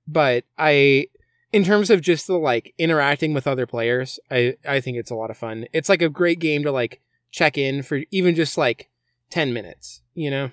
but 0.06 0.44
I, 0.58 1.08
in 1.54 1.62
terms 1.62 1.88
of 1.88 2.00
just 2.00 2.26
the 2.26 2.36
like 2.36 2.74
interacting 2.78 3.32
with 3.32 3.46
other 3.46 3.64
players, 3.64 4.18
I 4.30 4.56
I 4.66 4.80
think 4.80 4.96
it's 4.96 5.10
a 5.12 5.14
lot 5.14 5.30
of 5.30 5.38
fun. 5.38 5.66
It's 5.72 5.88
like 5.88 6.02
a 6.02 6.08
great 6.08 6.40
game 6.40 6.64
to 6.64 6.72
like 6.72 7.00
check 7.30 7.56
in 7.56 7.82
for 7.84 8.00
even 8.10 8.34
just 8.34 8.58
like 8.58 8.90
ten 9.30 9.52
minutes. 9.52 10.02
You 10.14 10.30
know, 10.32 10.50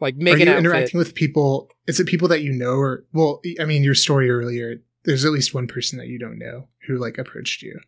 like 0.00 0.16
Are 0.16 0.36
you 0.36 0.44
interacting 0.52 0.98
with 0.98 1.14
people? 1.14 1.70
Is 1.86 2.00
it 2.00 2.08
people 2.08 2.26
that 2.28 2.42
you 2.42 2.52
know 2.52 2.74
or, 2.74 3.04
well, 3.12 3.40
I 3.60 3.64
mean, 3.64 3.84
your 3.84 3.94
story 3.94 4.28
earlier, 4.28 4.82
there's 5.04 5.24
at 5.24 5.30
least 5.30 5.54
one 5.54 5.68
person 5.68 5.96
that 5.98 6.08
you 6.08 6.18
don't 6.18 6.38
know 6.38 6.66
who 6.88 6.98
like 6.98 7.18
approached 7.18 7.62
you, 7.62 7.78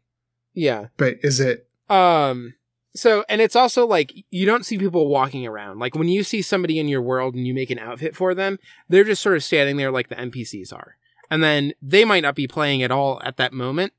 Yeah. 0.54 0.86
but 0.96 1.16
is 1.22 1.40
it, 1.40 1.68
Um 1.88 2.54
so 2.94 3.24
and 3.28 3.40
it's 3.40 3.56
also 3.56 3.84
like 3.86 4.12
you 4.30 4.46
don't 4.46 4.64
see 4.64 4.78
people 4.78 5.08
walking 5.08 5.44
around. 5.44 5.80
Like 5.80 5.96
when 5.96 6.08
you 6.08 6.22
see 6.22 6.40
somebody 6.42 6.78
in 6.78 6.86
your 6.88 7.02
world 7.02 7.34
and 7.34 7.46
you 7.46 7.54
make 7.54 7.70
an 7.70 7.78
outfit 7.80 8.14
for 8.14 8.32
them, 8.34 8.58
they're 8.88 9.04
just 9.04 9.22
sort 9.22 9.36
of 9.36 9.42
standing 9.42 9.76
there 9.76 9.90
like 9.90 10.08
the 10.08 10.14
NPCs 10.16 10.72
are. 10.72 10.96
And 11.30 11.42
then 11.42 11.72
they 11.82 12.04
might 12.04 12.22
not 12.22 12.34
be 12.34 12.46
playing 12.46 12.82
at 12.82 12.90
all 12.90 13.20
at 13.24 13.36
that 13.36 13.52
moment, 13.52 13.92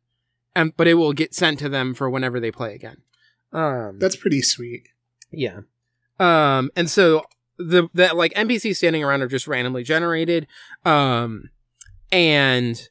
and 0.56 0.76
but 0.76 0.88
it 0.88 0.96
will 0.96 1.14
get 1.14 1.34
sent 1.34 1.60
to 1.60 1.70
them 1.70 1.94
for 1.94 2.10
whenever 2.10 2.40
they 2.40 2.52
play 2.52 2.74
again. 2.76 2.98
Um 3.54 4.00
that's 4.00 4.16
pretty 4.16 4.42
sweet. 4.42 4.90
yeah. 5.32 5.62
Um 6.20 6.72
and 6.76 6.90
so 6.90 7.24
the 7.58 7.88
the 7.94 8.14
like 8.14 8.34
NPCs 8.34 8.78
standing 8.78 9.04
around 9.04 9.22
are 9.22 9.28
just 9.28 9.48
randomly 9.48 9.84
generated. 9.84 10.48
Um 10.86 11.50
and 12.12 12.90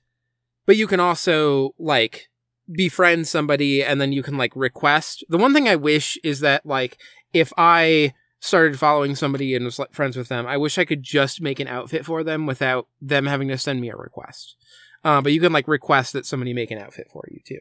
but 0.66 0.76
you 0.76 0.86
can 0.86 1.00
also 1.00 1.74
like 1.78 2.28
befriend 2.70 3.26
somebody 3.26 3.82
and 3.82 4.00
then 4.00 4.12
you 4.12 4.22
can 4.22 4.36
like 4.36 4.54
request. 4.54 5.24
The 5.28 5.38
one 5.38 5.54
thing 5.54 5.68
I 5.68 5.76
wish 5.76 6.18
is 6.22 6.40
that 6.40 6.66
like 6.66 6.98
if 7.32 7.52
I 7.56 8.12
started 8.40 8.78
following 8.78 9.14
somebody 9.14 9.54
and 9.54 9.64
was 9.64 9.78
like 9.78 9.92
friends 9.92 10.16
with 10.16 10.28
them, 10.28 10.46
I 10.46 10.56
wish 10.56 10.78
I 10.78 10.84
could 10.84 11.02
just 11.02 11.40
make 11.40 11.60
an 11.60 11.68
outfit 11.68 12.04
for 12.04 12.22
them 12.22 12.46
without 12.46 12.86
them 13.00 13.26
having 13.26 13.48
to 13.48 13.58
send 13.58 13.80
me 13.80 13.90
a 13.90 13.96
request. 13.96 14.56
Uh, 15.04 15.20
but 15.20 15.32
you 15.32 15.40
can 15.40 15.52
like 15.52 15.68
request 15.68 16.12
that 16.12 16.26
somebody 16.26 16.52
make 16.52 16.70
an 16.70 16.78
outfit 16.78 17.08
for 17.10 17.24
you 17.30 17.40
too. 17.44 17.60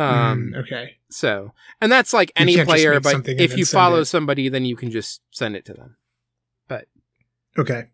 Um, 0.00 0.52
Mm, 0.54 0.58
okay. 0.58 0.96
so, 1.08 1.52
and 1.80 1.90
that's 1.90 2.12
like 2.12 2.30
any 2.36 2.62
player, 2.62 3.00
but 3.00 3.26
if 3.26 3.56
you 3.56 3.64
follow 3.64 4.00
it. 4.00 4.04
somebody, 4.04 4.48
then 4.50 4.64
you 4.66 4.76
can 4.76 4.90
just 4.90 5.22
send 5.30 5.56
it 5.56 5.64
to 5.66 5.72
them. 5.72 5.96
But 6.68 6.86
okay. 7.58 7.86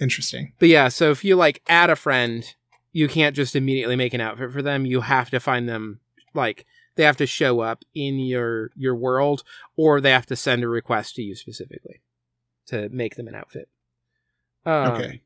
Interesting. 0.00 0.52
But 0.58 0.68
yeah, 0.68 0.88
so 0.88 1.10
if 1.12 1.24
you 1.24 1.36
like 1.36 1.62
add 1.68 1.90
a 1.90 1.96
friend, 1.96 2.44
you 2.92 3.06
can't 3.06 3.36
just 3.36 3.54
immediately 3.54 3.94
make 3.96 4.14
an 4.14 4.20
outfit 4.20 4.52
for 4.52 4.62
them. 4.62 4.84
You 4.86 5.02
have 5.02 5.30
to 5.30 5.38
find 5.38 5.68
them 5.68 6.00
like 6.34 6.66
they 6.96 7.04
have 7.04 7.16
to 7.18 7.26
show 7.26 7.60
up 7.60 7.84
in 7.94 8.18
your 8.18 8.70
your 8.76 8.94
world 8.94 9.42
or 9.76 10.00
they 10.00 10.10
have 10.10 10.26
to 10.26 10.36
send 10.36 10.62
a 10.62 10.68
request 10.68 11.16
to 11.16 11.22
you 11.22 11.34
specifically 11.34 12.02
to 12.66 12.88
make 12.90 13.16
them 13.16 13.28
an 13.28 13.34
outfit. 13.34 13.68
Um, 14.64 14.92
Okay. 14.92 15.20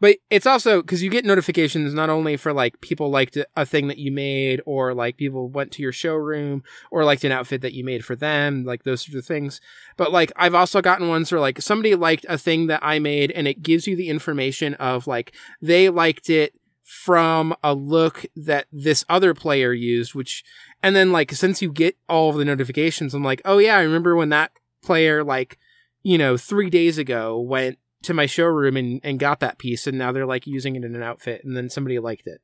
But 0.00 0.16
it's 0.28 0.46
also 0.46 0.82
because 0.82 1.02
you 1.02 1.08
get 1.08 1.24
notifications 1.24 1.94
not 1.94 2.10
only 2.10 2.36
for 2.36 2.52
like 2.52 2.80
people 2.80 3.10
liked 3.10 3.38
a 3.56 3.64
thing 3.64 3.86
that 3.88 3.96
you 3.96 4.10
made, 4.10 4.60
or 4.66 4.92
like 4.92 5.16
people 5.16 5.48
went 5.48 5.70
to 5.72 5.82
your 5.82 5.92
showroom, 5.92 6.62
or 6.90 7.04
liked 7.04 7.24
an 7.24 7.32
outfit 7.32 7.62
that 7.62 7.72
you 7.72 7.84
made 7.84 8.04
for 8.04 8.16
them, 8.16 8.64
like 8.64 8.82
those 8.82 9.02
sorts 9.02 9.14
of 9.16 9.24
things. 9.24 9.60
But 9.96 10.12
like 10.12 10.32
I've 10.36 10.54
also 10.54 10.82
gotten 10.82 11.08
ones 11.08 11.30
where 11.30 11.40
like 11.40 11.62
somebody 11.62 11.94
liked 11.94 12.26
a 12.28 12.36
thing 12.36 12.66
that 12.66 12.80
I 12.82 12.98
made, 12.98 13.30
and 13.30 13.46
it 13.46 13.62
gives 13.62 13.86
you 13.86 13.96
the 13.96 14.10
information 14.10 14.74
of 14.74 15.06
like 15.06 15.32
they 15.62 15.88
liked 15.88 16.28
it 16.28 16.54
from 16.82 17.54
a 17.62 17.72
look 17.72 18.26
that 18.36 18.66
this 18.70 19.04
other 19.08 19.32
player 19.32 19.72
used, 19.72 20.14
which 20.14 20.44
and 20.84 20.94
then 20.94 21.10
like 21.10 21.32
since 21.32 21.60
you 21.60 21.72
get 21.72 21.96
all 22.08 22.30
of 22.30 22.36
the 22.36 22.44
notifications, 22.44 23.14
I'm 23.14 23.24
like, 23.24 23.42
oh 23.44 23.58
yeah, 23.58 23.76
I 23.76 23.82
remember 23.82 24.14
when 24.14 24.28
that 24.28 24.52
player 24.82 25.24
like 25.24 25.58
you 26.02 26.18
know 26.18 26.36
three 26.36 26.70
days 26.70 26.98
ago 26.98 27.40
went 27.40 27.78
to 28.02 28.14
my 28.14 28.26
showroom 28.26 28.76
and, 28.76 29.00
and 29.02 29.18
got 29.18 29.40
that 29.40 29.58
piece 29.58 29.86
and 29.86 29.98
now 29.98 30.12
they're 30.12 30.26
like 30.26 30.46
using 30.46 30.76
it 30.76 30.84
in 30.84 30.94
an 30.94 31.02
outfit 31.02 31.42
and 31.42 31.56
then 31.56 31.70
somebody 31.70 31.98
liked 31.98 32.26
it 32.26 32.42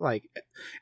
like 0.00 0.28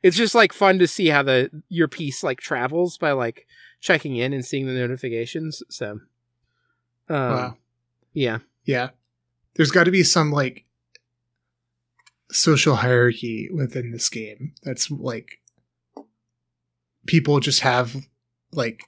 it's 0.02 0.16
just 0.16 0.34
like 0.34 0.50
fun 0.50 0.78
to 0.78 0.86
see 0.88 1.08
how 1.08 1.22
the 1.22 1.50
your 1.68 1.88
piece 1.88 2.22
like 2.24 2.40
travels 2.40 2.96
by 2.96 3.12
like 3.12 3.46
checking 3.80 4.16
in 4.16 4.32
and 4.32 4.44
seeing 4.44 4.66
the 4.66 4.72
notifications. 4.72 5.62
So, 5.68 6.00
um, 7.10 7.30
Wow. 7.30 7.56
yeah, 8.14 8.38
Yeah. 8.64 8.90
There's 9.56 9.70
got 9.70 9.84
to 9.84 9.90
be 9.90 10.02
some 10.02 10.32
like 10.32 10.64
social 12.30 12.76
hierarchy 12.76 13.50
within 13.52 13.92
this 13.92 14.08
game 14.08 14.54
that's 14.62 14.90
like 14.90 15.38
people 17.06 17.40
just 17.40 17.60
have 17.60 17.94
like 18.52 18.82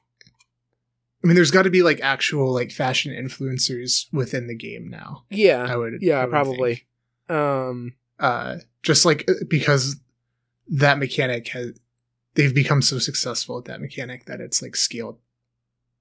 I 1.23 1.27
mean 1.27 1.35
there's 1.37 1.51
got 1.51 1.63
to 1.63 1.71
be 1.71 1.83
like 1.83 2.01
actual 2.01 2.53
like 2.53 2.71
fashion 2.71 3.13
influencers 3.13 4.07
within 4.13 4.47
the 4.47 4.55
game 4.57 4.89
now. 4.89 5.25
yeah, 5.31 5.67
I 5.69 5.77
would 5.77 5.95
I 5.95 5.99
yeah, 6.01 6.23
would 6.25 6.31
probably. 6.31 6.75
think. 7.29 7.37
Um, 7.39 7.93
Uh 8.19 8.59
just 8.83 9.05
like 9.05 9.29
uh, 9.29 9.35
because 9.49 9.97
that 10.69 10.99
mechanic 10.99 11.49
has 11.49 11.79
they've 12.35 12.55
become 12.55 12.83
so 12.83 12.99
successful 12.99 13.59
at 13.59 13.65
that 13.65 13.81
mechanic 13.81 14.27
that 14.27 14.41
it's 14.41 14.63
like 14.63 14.77
scaled. 14.77 15.19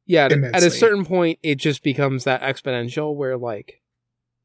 yeah, 0.06 0.28
a- 0.30 0.56
at 0.56 0.64
a 0.64 0.70
certain 0.70 1.06
point, 1.06 1.40
it 1.42 1.56
just 1.56 1.82
becomes 1.84 2.24
that 2.26 2.42
exponential 2.42 3.16
where 3.16 3.38
like 3.38 3.82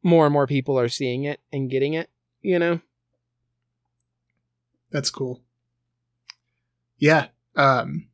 more 0.03 0.25
and 0.25 0.33
more 0.33 0.47
people 0.47 0.79
are 0.79 0.89
seeing 0.89 1.25
it 1.25 1.41
and 1.53 1.69
getting 1.71 1.93
it. 1.95 2.09
You 2.43 2.59
know? 2.59 2.81
That's 4.91 5.11
cool. 5.11 5.43
Yeah. 6.99 7.29
Um 7.57 8.09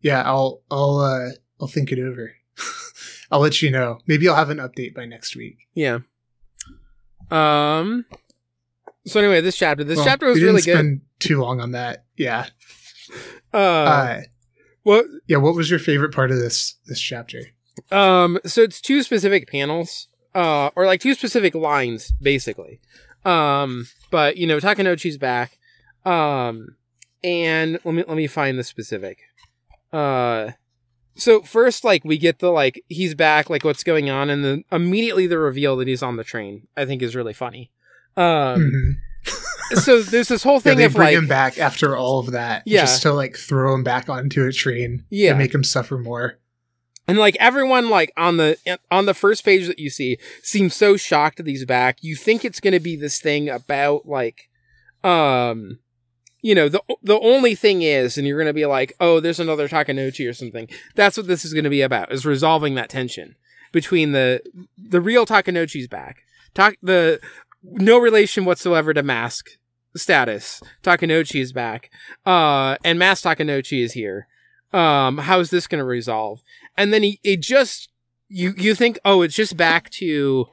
Yeah, 0.00 0.22
I'll 0.22 0.62
I'll 0.70 0.98
uh 0.98 1.28
I'll 1.60 1.68
think 1.68 1.90
it 1.92 1.98
over. 1.98 2.32
I'll 3.30 3.40
let 3.40 3.60
you 3.62 3.70
know. 3.70 3.98
Maybe 4.06 4.28
I'll 4.28 4.36
have 4.36 4.50
an 4.50 4.58
update 4.58 4.94
by 4.94 5.04
next 5.04 5.36
week. 5.36 5.58
Yeah. 5.74 5.98
Um. 7.30 8.04
So 9.06 9.20
anyway, 9.20 9.40
this 9.40 9.56
chapter, 9.56 9.84
this 9.84 9.96
Well, 9.96 10.06
chapter 10.06 10.26
was 10.26 10.42
really 10.42 10.62
good. 10.62 11.00
too 11.18 11.40
long 11.40 11.60
on 11.60 11.72
that. 11.72 12.04
Yeah. 12.16 12.46
Uh, 13.54 13.56
Uh 13.56 14.20
what? 14.82 15.06
yeah, 15.26 15.38
what 15.38 15.54
was 15.54 15.70
your 15.70 15.78
favorite 15.78 16.12
part 16.14 16.30
of 16.30 16.36
this 16.38 16.74
this 16.86 17.00
chapter? 17.00 17.40
Um. 17.90 18.38
So 18.44 18.60
it's 18.62 18.82
two 18.82 19.02
specific 19.02 19.48
panels, 19.50 20.08
uh, 20.34 20.68
or 20.76 20.84
like 20.84 21.00
two 21.00 21.14
specific 21.14 21.54
lines, 21.54 22.12
basically. 22.20 22.80
Um. 23.24 23.88
But 24.10 24.36
you 24.36 24.46
know, 24.46 24.58
Takanouchi's 24.58 25.16
back. 25.16 25.58
Um. 26.04 26.76
And 27.24 27.78
let 27.84 27.94
me 27.94 28.04
let 28.06 28.16
me 28.16 28.26
find 28.26 28.58
the 28.58 28.64
specific. 28.64 29.18
Uh. 29.92 30.52
So 31.16 31.42
first, 31.42 31.82
like 31.82 32.04
we 32.04 32.16
get 32.16 32.38
the 32.38 32.50
like 32.50 32.82
he's 32.88 33.14
back, 33.14 33.50
like 33.50 33.64
what's 33.64 33.82
going 33.82 34.08
on, 34.08 34.30
and 34.30 34.44
then 34.44 34.64
immediately 34.70 35.26
the 35.26 35.38
reveal 35.38 35.76
that 35.78 35.88
he's 35.88 36.02
on 36.02 36.16
the 36.16 36.22
train. 36.24 36.68
I 36.76 36.84
think 36.84 37.02
is 37.02 37.16
really 37.16 37.34
funny. 37.34 37.70
Um. 38.16 38.60
Mhm. 38.60 38.92
So 39.82 40.00
there's 40.00 40.28
this 40.28 40.42
whole 40.44 40.54
Yeah, 40.54 40.60
thing 40.60 40.78
they 40.78 40.84
of 40.84 40.94
bring 40.94 41.08
like 41.08 41.14
him 41.18 41.26
back 41.26 41.58
after 41.58 41.94
all 41.94 42.20
of 42.20 42.30
that, 42.32 42.62
Yeah. 42.64 42.82
just 42.82 43.02
to 43.02 43.12
like 43.12 43.36
throw 43.36 43.74
him 43.74 43.84
back 43.84 44.08
onto 44.08 44.46
a 44.46 44.50
train, 44.52 45.04
Yeah. 45.10 45.30
and 45.30 45.38
make 45.38 45.52
him 45.54 45.62
suffer 45.62 45.98
more. 45.98 46.38
And 47.06 47.18
like 47.18 47.36
everyone 47.38 47.90
like 47.90 48.10
on 48.16 48.38
the 48.38 48.56
on 48.90 49.04
the 49.04 49.12
first 49.12 49.44
page 49.44 49.66
that 49.66 49.78
you 49.78 49.90
see 49.90 50.16
seems 50.42 50.74
so 50.74 50.96
shocked 50.96 51.36
that 51.36 51.46
he's 51.46 51.66
back. 51.66 51.98
You 52.00 52.16
think 52.16 52.46
it's 52.46 52.60
going 52.60 52.72
to 52.72 52.80
be 52.80 52.96
this 52.96 53.20
thing 53.20 53.50
about 53.50 54.06
like 54.08 54.48
um 55.04 55.80
you 56.40 56.54
know, 56.54 56.68
the 56.68 56.82
the 57.02 57.18
only 57.20 57.54
thing 57.54 57.82
is 57.82 58.16
and 58.16 58.26
you're 58.26 58.38
going 58.38 58.46
to 58.46 58.52
be 58.52 58.66
like, 58.66 58.94
"Oh, 59.00 59.20
there's 59.20 59.40
another 59.40 59.68
Takanouchi 59.68 60.28
or 60.28 60.32
something." 60.32 60.68
That's 60.94 61.16
what 61.16 61.26
this 61.26 61.44
is 61.44 61.52
going 61.52 61.64
to 61.64 61.70
be 61.70 61.82
about. 61.82 62.12
Is 62.12 62.24
resolving 62.24 62.74
that 62.74 62.88
tension 62.90 63.36
between 63.72 64.12
the 64.12 64.42
the 64.76 65.00
real 65.00 65.26
Takanouchi's 65.26 65.88
back. 65.88 66.24
The 66.54 67.20
no 67.62 67.98
relation 67.98 68.44
whatsoever 68.44 68.94
to 68.94 69.02
Mask 69.02 69.50
status. 69.96 70.62
Takanouchi 70.82 71.40
is 71.40 71.52
back. 71.52 71.90
Uh 72.24 72.76
and 72.84 72.98
Mask 72.98 73.24
Takanouchi 73.24 73.82
is 73.82 73.92
here. 73.92 74.28
Um 74.72 75.18
how 75.18 75.40
is 75.40 75.50
this 75.50 75.66
going 75.66 75.80
to 75.80 75.84
resolve? 75.84 76.42
and 76.78 76.94
then 76.94 77.02
he 77.02 77.20
it 77.22 77.42
just 77.42 77.90
you 78.28 78.54
you 78.56 78.74
think 78.74 78.98
oh 79.04 79.20
it's 79.20 79.34
just 79.34 79.56
back 79.56 79.90
to 79.90 80.46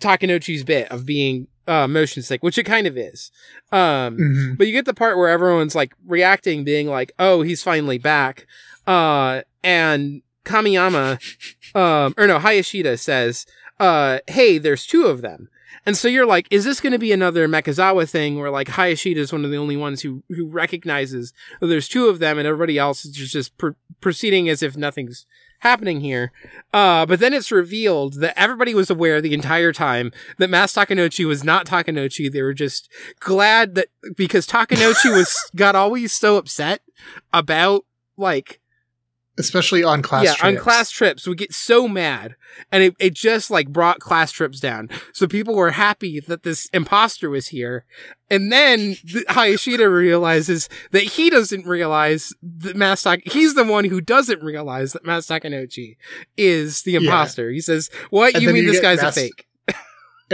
Takanouchi's 0.00 0.64
bit 0.64 0.90
of 0.90 1.06
being 1.06 1.46
uh 1.66 1.86
motion 1.88 2.22
sick 2.22 2.42
which 2.42 2.58
it 2.58 2.64
kind 2.64 2.86
of 2.86 2.96
is. 2.96 3.30
Um 3.72 4.18
Mhm. 4.18 4.58
but 4.58 4.66
you 4.66 4.72
get 4.72 4.84
the 4.84 4.94
part 4.94 5.16
where 5.16 5.28
everyone's 5.28 5.74
like 5.74 5.92
reacting 6.06 6.64
being 6.64 6.86
like 6.88 7.12
oh 7.18 7.42
he's 7.42 7.62
finally 7.62 7.98
back. 7.98 8.46
Uh 8.86 9.42
and 9.62 10.22
Kamiyama 10.44 11.18
um 11.74 12.14
or 12.18 12.26
no 12.26 12.38
Hayashida 12.38 12.98
says 12.98 13.46
uh 13.80 14.18
hey 14.26 14.58
there's 14.58 14.86
two 14.86 15.06
of 15.06 15.22
them. 15.22 15.48
And 15.86 15.98
so 15.98 16.08
you're 16.08 16.24
like, 16.24 16.46
is 16.50 16.64
this 16.64 16.80
going 16.80 16.94
to 16.94 16.98
be 16.98 17.12
another 17.12 17.46
Mechazawa 17.46 18.08
thing 18.08 18.38
where 18.38 18.50
like 18.50 18.68
Hayashida 18.68 19.16
is 19.16 19.32
one 19.32 19.44
of 19.44 19.50
the 19.50 19.58
only 19.58 19.76
ones 19.76 20.00
who 20.00 20.22
who 20.30 20.46
recognizes 20.48 21.34
that 21.60 21.66
there's 21.66 21.88
two 21.88 22.06
of 22.06 22.20
them 22.20 22.38
and 22.38 22.46
everybody 22.46 22.78
else 22.78 23.04
is 23.04 23.10
just, 23.10 23.32
just 23.32 23.58
pr- 23.58 23.70
proceeding 24.00 24.48
as 24.48 24.62
if 24.62 24.78
nothing's 24.78 25.26
happening 25.64 26.00
here. 26.00 26.30
Uh, 26.72 27.04
but 27.06 27.18
then 27.18 27.32
it's 27.32 27.50
revealed 27.50 28.20
that 28.20 28.38
everybody 28.38 28.74
was 28.74 28.90
aware 28.90 29.20
the 29.20 29.34
entire 29.34 29.72
time 29.72 30.12
that 30.38 30.50
Mas 30.50 30.74
Takanouchi 30.74 31.26
was 31.26 31.42
not 31.42 31.66
Takanouchi. 31.66 32.30
They 32.30 32.42
were 32.42 32.54
just 32.54 32.88
glad 33.18 33.74
that 33.74 33.88
because 34.16 34.46
Takanouchi 34.46 35.10
was 35.10 35.34
got 35.56 35.74
always 35.74 36.12
so 36.12 36.36
upset 36.36 36.82
about 37.32 37.84
like 38.16 38.60
Especially 39.36 39.82
on 39.82 40.00
class 40.00 40.24
yeah, 40.24 40.34
on 40.46 40.52
trips. 40.52 40.62
class 40.62 40.90
trips, 40.90 41.26
we 41.26 41.34
get 41.34 41.52
so 41.52 41.88
mad, 41.88 42.36
and 42.70 42.84
it, 42.84 42.94
it 43.00 43.14
just 43.14 43.50
like 43.50 43.68
brought 43.68 43.98
class 43.98 44.30
trips 44.30 44.60
down. 44.60 44.88
So 45.12 45.26
people 45.26 45.56
were 45.56 45.72
happy 45.72 46.20
that 46.20 46.44
this 46.44 46.66
imposter 46.72 47.28
was 47.28 47.48
here, 47.48 47.84
and 48.30 48.52
then 48.52 48.90
the, 49.02 49.24
Hayashida 49.28 49.92
realizes 49.92 50.68
that 50.92 51.02
he 51.02 51.30
doesn't 51.30 51.66
realize 51.66 52.32
that 52.42 52.76
Mastak. 52.76 53.26
He's 53.32 53.54
the 53.54 53.64
one 53.64 53.86
who 53.86 54.00
doesn't 54.00 54.40
realize 54.40 54.92
that 54.92 55.04
Mas 55.04 55.26
Takanouchi 55.26 55.96
is 56.36 56.82
the 56.82 56.92
Yeah. 56.92 57.00
imposter. 57.00 57.50
He 57.50 57.60
says, 57.60 57.90
"What 58.10 58.34
And 58.34 58.42
you 58.44 58.52
mean 58.52 58.64
you 58.64 58.70
this 58.72 58.80
guy's 58.80 59.02
Mas- 59.02 59.16
a 59.16 59.20
fake?" 59.20 59.46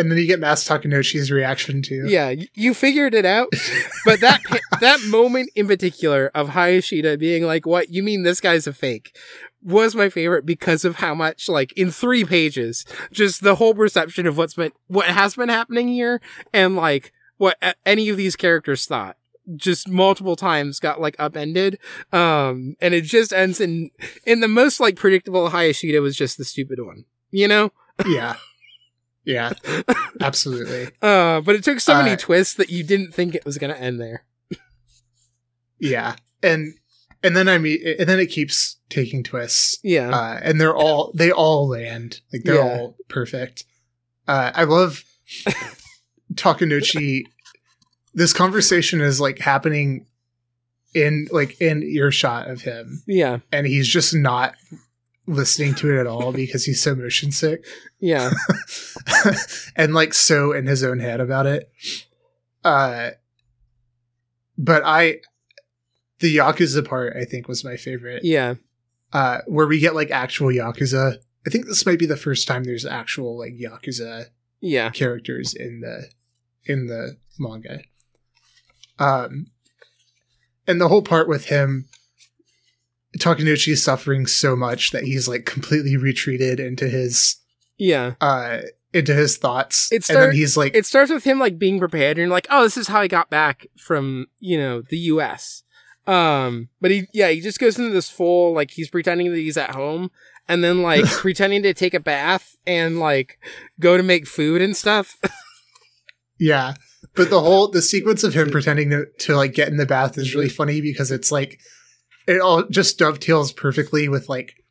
And 0.00 0.10
then 0.10 0.18
you 0.18 0.26
get 0.26 0.40
Mas 0.40 0.66
Takanouchi's 0.66 1.30
reaction 1.30 1.82
too. 1.82 2.04
Yeah, 2.06 2.34
you 2.54 2.72
figured 2.72 3.14
it 3.14 3.26
out. 3.26 3.48
But 4.04 4.20
that 4.20 4.40
that 4.80 5.00
moment 5.02 5.50
in 5.54 5.66
particular 5.66 6.30
of 6.34 6.50
Hayashida 6.50 7.18
being 7.18 7.44
like, 7.44 7.66
"What 7.66 7.90
you 7.90 8.02
mean 8.02 8.22
this 8.22 8.40
guy's 8.40 8.66
a 8.66 8.72
fake?" 8.72 9.16
was 9.62 9.94
my 9.94 10.08
favorite 10.08 10.46
because 10.46 10.86
of 10.86 10.96
how 10.96 11.14
much 11.14 11.46
like 11.46 11.70
in 11.74 11.90
3 11.90 12.24
pages 12.24 12.86
just 13.12 13.42
the 13.42 13.56
whole 13.56 13.74
perception 13.74 14.26
of 14.26 14.38
what's 14.38 14.54
been 14.54 14.72
what 14.86 15.04
has 15.04 15.36
been 15.36 15.50
happening 15.50 15.86
here 15.86 16.18
and 16.54 16.76
like 16.76 17.12
what 17.36 17.58
any 17.84 18.08
of 18.08 18.16
these 18.16 18.36
characters 18.36 18.86
thought 18.86 19.18
just 19.56 19.86
multiple 19.86 20.34
times 20.34 20.80
got 20.80 20.98
like 20.98 21.14
upended 21.18 21.78
um 22.10 22.74
and 22.80 22.94
it 22.94 23.04
just 23.04 23.34
ends 23.34 23.60
in 23.60 23.90
in 24.24 24.40
the 24.40 24.48
most 24.48 24.80
like 24.80 24.96
predictable 24.96 25.50
Hayashida 25.50 26.00
was 26.00 26.16
just 26.16 26.38
the 26.38 26.44
stupid 26.46 26.80
one 26.80 27.04
you 27.30 27.46
know 27.46 27.70
yeah. 28.06 28.36
Yeah. 29.24 29.52
Absolutely. 30.20 30.88
uh 31.02 31.40
but 31.42 31.54
it 31.56 31.64
took 31.64 31.80
so 31.80 31.94
many 31.94 32.12
Uh, 32.12 32.16
twists 32.16 32.54
that 32.54 32.70
you 32.70 32.83
didn't 32.85 33.12
think 33.12 33.35
it 33.35 33.44
was 33.44 33.59
going 33.59 33.72
to 33.72 33.80
end 33.80 34.00
there 34.00 34.24
Yeah. 35.78 36.16
And 36.42 36.74
and 37.22 37.37
then 37.37 37.48
I 37.48 37.59
mean 37.59 37.78
and 37.98 38.09
then 38.09 38.18
it 38.18 38.26
keeps 38.26 38.76
taking 38.88 39.22
twists. 39.22 39.78
yeah 39.83 40.11
Uh 40.11 40.40
and 40.42 40.61
they're 40.61 40.76
all 40.76 41.12
they 41.14 41.30
all 41.30 41.68
land. 41.68 42.20
Like 42.33 42.42
they're 42.44 42.56
Yeah. 42.56 42.62
all 42.78 42.96
perfect. 43.09 43.64
Uh 44.26 44.52
I 44.54 44.64
love 44.64 45.04
Takenouchi 46.35 47.24
this 48.14 48.33
conversation 48.33 49.00
is 49.00 49.20
like 49.20 49.38
happening 49.38 50.06
in 50.94 51.28
like 51.30 51.61
in 51.61 51.83
earshot 51.85 52.48
of 52.50 52.62
him 52.62 53.02
yeah 53.06 53.38
and 53.52 53.66
he's 53.66 53.87
just 53.87 54.12
not 54.14 54.54
listening 55.26 55.74
to 55.74 55.92
it 55.92 56.00
at 56.00 56.06
all 56.06 56.33
because 56.33 56.64
he's 56.64 56.83
so 56.83 56.94
motion 56.94 57.30
sick 57.30 57.64
yeah 58.00 58.30
and 59.76 59.94
like 59.94 60.12
so 60.14 60.52
in 60.52 60.66
his 60.66 60.83
own 60.83 60.98
head 60.98 61.20
about 61.20 61.46
it. 61.46 61.70
Uh, 62.64 63.11
but 64.59 64.83
I, 64.85 65.20
the 66.18 66.37
Yakuza 66.37 66.87
part 66.87 67.16
I 67.16 67.24
think 67.24 67.48
was 67.48 67.64
my 67.64 67.76
favorite. 67.76 68.24
yeah 68.24 68.54
Uh, 69.12 69.38
where 69.46 69.66
we 69.66 69.78
get 69.78 69.94
like 69.94 70.11
actual 70.11 70.48
Yakuza. 70.48 71.16
I 71.46 71.50
think 71.50 71.66
this 71.66 71.87
might 71.87 71.98
be 71.98 72.06
the 72.06 72.16
first 72.16 72.46
time 72.46 72.64
there's 72.64 72.85
actual 72.87 73.38
like 73.38 73.54
Yakuza 73.54 74.26
yeah 74.61 74.90
characters 74.90 75.54
in 75.54 75.80
the 75.80 76.09
in 76.64 76.87
the 76.87 77.16
manga. 77.38 77.80
Um, 78.98 79.46
and 80.66 80.80
the 80.80 80.88
whole 80.88 81.02
part 81.02 81.28
with 81.28 81.46
him. 81.46 81.88
Takenouchi 83.18 83.73
is 83.73 83.83
suffering 83.83 84.27
so 84.27 84.55
much 84.55 84.92
that 84.92 85.05
he's 85.05 85.29
like 85.29 85.44
completely 85.44 85.96
retreated 85.96 86.61
into 86.61 86.88
his 86.88 87.37
yeah. 87.79 88.14
uh 88.20 88.61
into 88.92 89.14
his 89.14 89.37
thoughts. 89.37 89.90
It 89.92 90.09
and 90.09 90.18
then 90.18 90.33
he's 90.33 90.57
like 90.57 90.75
it 90.75 90.87
starts 90.87 91.11
with 91.11 91.25
him 91.25 91.38
like 91.38 91.59
being 91.59 91.79
prepared 91.79 92.18
and 92.18 92.27
you're 92.27 92.35
like 92.35 92.46
oh 92.51 92.64
this 92.64 92.77
is 92.77 92.88
how 92.88 93.01
i 93.01 93.07
got 93.07 93.31
back 93.31 93.66
from 93.77 94.27
you 94.38 94.59
know 94.59 94.83
the 94.83 94.99
us 94.99 95.62
um 96.07 96.68
but 96.81 96.90
he 96.90 97.07
yeah 97.12 97.29
he 97.29 97.40
just 97.40 97.61
goes 97.61 97.79
into 97.79 97.90
this 97.92 98.11
full 98.11 98.53
like 98.53 98.73
he's 98.73 98.90
pretending 98.90 99.31
that 99.31 99.38
he's 99.38 99.57
at 99.57 99.75
home 99.75 100.11
and 100.49 100.64
then 100.64 100.83
like 100.83 101.05
pretending 101.07 101.62
to 101.62 101.73
take 101.73 101.94
a 101.94 102.01
bath 102.01 102.57
and 102.66 102.99
like 102.99 103.38
go 103.79 103.96
to 103.96 104.03
make 104.03 104.27
food 104.27 104.61
and 104.61 104.77
stuff. 104.77 105.16
Yeah. 106.40 106.75
But 107.14 107.31
the 107.31 107.40
whole 107.40 107.68
the 107.68 107.83
sequence 107.83 108.25
of 108.25 108.35
him 108.35 108.51
pretending 108.53 108.90
to, 108.90 109.07
to 109.20 109.37
like 109.37 109.53
get 109.53 109.68
in 109.68 109.77
the 109.77 109.87
bath 109.87 110.18
is 110.18 110.35
really 110.35 110.49
funny 110.49 110.81
because 110.81 111.12
it's 111.12 111.31
like 111.31 111.61
it 112.26 112.40
all 112.40 112.64
just 112.68 112.98
dovetails 112.98 113.52
perfectly 113.52 114.09
with 114.09 114.28
like 114.28 114.64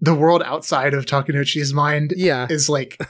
the 0.00 0.14
world 0.14 0.42
outside 0.44 0.94
of 0.94 1.06
Takenouchi's 1.06 1.74
mind 1.74 2.14
Yeah. 2.16 2.46
is 2.48 2.68
like 2.68 3.00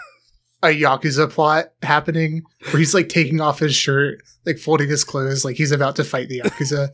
a 0.62 0.68
yakuza 0.68 1.31
plot 1.31 1.66
happening 1.83 2.42
where 2.70 2.78
he's 2.78 2.94
like 2.94 3.09
taking 3.09 3.40
off 3.40 3.59
his 3.59 3.74
shirt, 3.74 4.22
like 4.46 4.59
folding 4.59 4.88
his 4.88 5.04
clothes, 5.04 5.44
like 5.44 5.57
he's 5.57 5.70
about 5.72 5.96
to 5.96 6.04
fight 6.04 6.28
the 6.28 6.40
yakuza. 6.40 6.88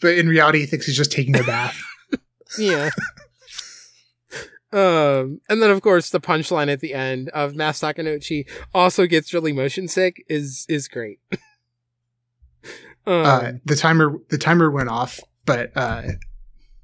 but 0.00 0.16
in 0.16 0.26
reality, 0.28 0.60
he 0.60 0.66
thinks 0.66 0.86
he's 0.86 0.96
just 0.96 1.12
taking 1.12 1.38
a 1.38 1.42
bath. 1.44 1.80
Yeah. 2.58 2.90
um, 4.72 5.40
and 5.48 5.62
then 5.62 5.70
of 5.70 5.82
course 5.82 6.10
the 6.10 6.18
punchline 6.20 6.68
at 6.72 6.80
the 6.80 6.94
end 6.94 7.28
of 7.28 7.54
Mass 7.54 7.80
Takenouchi 7.80 8.48
also 8.74 9.06
gets 9.06 9.32
really 9.32 9.52
motion 9.52 9.86
sick 9.86 10.24
is 10.28 10.66
is 10.68 10.88
great. 10.88 11.20
um, 13.06 13.24
uh, 13.26 13.52
the 13.64 13.76
timer 13.76 14.16
the 14.30 14.38
timer 14.38 14.68
went 14.68 14.88
off, 14.88 15.20
but 15.50 15.72
uh, 15.74 16.02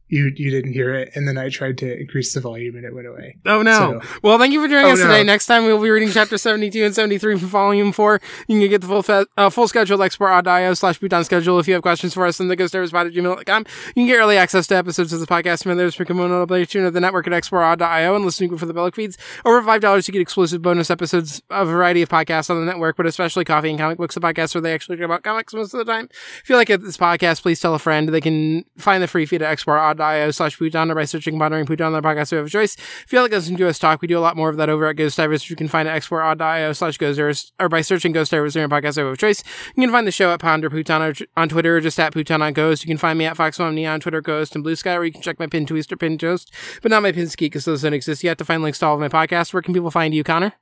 you 0.08 0.32
you 0.36 0.50
didn't 0.50 0.72
hear 0.72 0.94
it, 0.94 1.10
and 1.14 1.26
then 1.26 1.36
I 1.38 1.48
tried 1.48 1.78
to 1.78 1.98
increase 2.00 2.32
the 2.34 2.40
volume, 2.40 2.76
and 2.76 2.84
it 2.84 2.94
went 2.94 3.06
away. 3.06 3.36
oh 3.46 3.62
no. 3.62 4.00
So, 4.00 4.08
Well, 4.22 4.38
thank 4.38 4.52
you 4.52 4.60
for 4.62 4.68
joining 4.68 4.86
Oh, 4.86 4.92
us 4.92 4.98
no. 5.00 5.06
today. 5.06 5.24
Next 5.24 5.46
time 5.46 5.64
we'll 5.64 5.82
be 5.82 5.90
reading 5.90 6.10
chapter 6.10 6.38
72 6.38 6.84
and 6.84 6.94
73 6.94 7.38
from 7.38 7.48
volume 7.48 7.92
4. 7.92 8.20
You 8.48 8.60
can 8.60 8.68
get 8.70 8.80
the 8.82 8.86
full 8.86 9.02
fe- 9.02 9.24
uh, 9.36 9.50
full 9.50 9.66
schedule 9.68 10.00
at 10.02 10.10
exportaud.io 10.12 10.74
slash 10.74 11.00
Pootan 11.00 11.24
schedule. 11.24 11.58
If 11.58 11.66
you 11.66 11.74
have 11.74 11.82
questions 11.82 12.14
for 12.14 12.24
us, 12.26 12.38
then 12.38 12.48
the 12.48 12.56
ghost 12.56 12.74
at 12.74 12.80
gmail.com. 12.82 13.64
You 13.88 13.92
can 13.94 14.06
get 14.06 14.16
early 14.16 14.36
access 14.36 14.66
to 14.68 14.76
episodes 14.76 15.12
of 15.12 15.20
the 15.20 15.26
podcast 15.26 15.62
from 15.64 15.72
others 15.72 15.94
for 15.94 16.04
Kimono 16.04 16.46
Tune 16.66 16.84
of 16.84 16.92
the 16.92 17.00
network 17.00 17.26
at 17.26 17.32
exportaud.io 17.32 18.14
and 18.14 18.24
listening 18.24 18.56
for 18.56 18.66
the 18.66 18.74
Belloc 18.74 18.94
feeds. 18.94 19.18
Over 19.44 19.62
$5 19.62 20.04
to 20.06 20.12
get 20.12 20.20
exclusive 20.22 20.62
bonus 20.62 20.90
episodes 20.90 21.42
of 21.50 21.68
a 21.68 21.70
variety 21.70 22.02
of 22.02 22.08
podcasts 22.08 22.48
on 22.50 22.60
the 22.60 22.66
network, 22.66 22.96
but 22.96 23.06
especially 23.06 23.44
Coffee 23.44 23.70
and 23.70 23.78
Comic 23.78 23.98
Books, 23.98 24.14
the 24.14 24.20
podcast 24.20 24.54
where 24.54 24.62
they 24.62 24.72
actually 24.74 24.96
talk 24.96 25.04
about 25.04 25.22
comics 25.22 25.52
most 25.52 25.74
of 25.74 25.78
the 25.84 25.90
time. 25.92 26.08
If 26.42 26.48
you 26.48 26.56
like 26.56 26.70
it, 26.70 26.80
this 26.82 26.96
podcast, 26.96 27.42
please 27.42 27.60
tell 27.60 27.74
a 27.74 27.78
friend. 27.78 28.08
They 28.10 28.20
can 28.20 28.64
find 28.78 29.02
the 29.02 29.08
free 29.08 29.26
feed 29.26 29.42
at 29.42 29.56
exportaud.io 29.58 29.95
slash 30.30 30.58
Pootan 30.58 30.90
or 30.90 30.94
by 30.94 31.04
searching 31.04 31.38
Pondering 31.38 31.66
Pootan 31.66 31.86
on 31.86 31.92
their 31.92 32.02
podcast 32.02 32.32
we 32.32 32.38
have 32.38 32.46
a 32.46 32.50
choice. 32.50 32.76
If 32.76 33.12
you 33.12 33.20
like 33.20 33.30
listening 33.30 33.58
to 33.58 33.68
us 33.68 33.78
talk, 33.78 34.00
we 34.02 34.08
do 34.08 34.18
a 34.18 34.20
lot 34.20 34.36
more 34.36 34.48
of 34.48 34.56
that 34.56 34.68
over 34.68 34.86
at 34.86 34.96
Ghost 34.96 35.16
Divers, 35.16 35.48
you 35.50 35.56
can 35.56 35.68
find 35.68 35.88
at 35.88 36.00
exportaud.io 36.02 36.72
slash 36.72 36.98
Ghost 36.98 37.52
or 37.58 37.68
by 37.68 37.80
searching 37.80 38.12
Ghost 38.12 38.30
Divers 38.30 38.54
during 38.54 38.68
podcast 38.68 38.96
we 38.96 39.04
have 39.04 39.12
a 39.12 39.16
choice. 39.16 39.42
You 39.76 39.82
can 39.82 39.90
find 39.90 40.06
the 40.06 40.12
show 40.12 40.32
at 40.32 40.40
Ponder 40.40 40.70
Pootan 40.70 41.20
or- 41.20 41.26
on 41.36 41.48
Twitter 41.48 41.76
or 41.76 41.80
just 41.80 41.98
at 41.98 42.12
Pootan 42.12 42.40
on 42.40 42.52
Ghost. 42.52 42.84
You 42.84 42.88
can 42.88 42.98
find 42.98 43.18
me 43.18 43.24
at 43.26 43.36
Foxmom 43.36 43.74
Neon 43.74 43.94
on 43.94 44.00
Twitter, 44.00 44.20
Ghost, 44.20 44.54
and 44.54 44.64
Blue 44.64 44.76
Sky, 44.76 44.94
where 44.94 45.04
you 45.04 45.12
can 45.12 45.22
check 45.22 45.38
my 45.38 45.46
pin 45.46 45.66
tweets 45.66 45.90
or 45.90 45.96
pin 45.96 46.18
toast, 46.18 46.52
but 46.82 46.90
not 46.90 47.02
my 47.02 47.12
pin 47.12 47.28
ski 47.28 47.46
because 47.46 47.64
those 47.64 47.82
don't 47.82 47.94
exist 47.94 48.24
yet. 48.24 48.38
To 48.38 48.44
find 48.44 48.62
links 48.62 48.78
to 48.80 48.86
all 48.86 48.94
of 48.94 49.00
my 49.00 49.08
podcasts, 49.08 49.52
where 49.52 49.62
can 49.62 49.72
people 49.74 49.90
find 49.90 50.14
you, 50.14 50.24
Connor? 50.24 50.52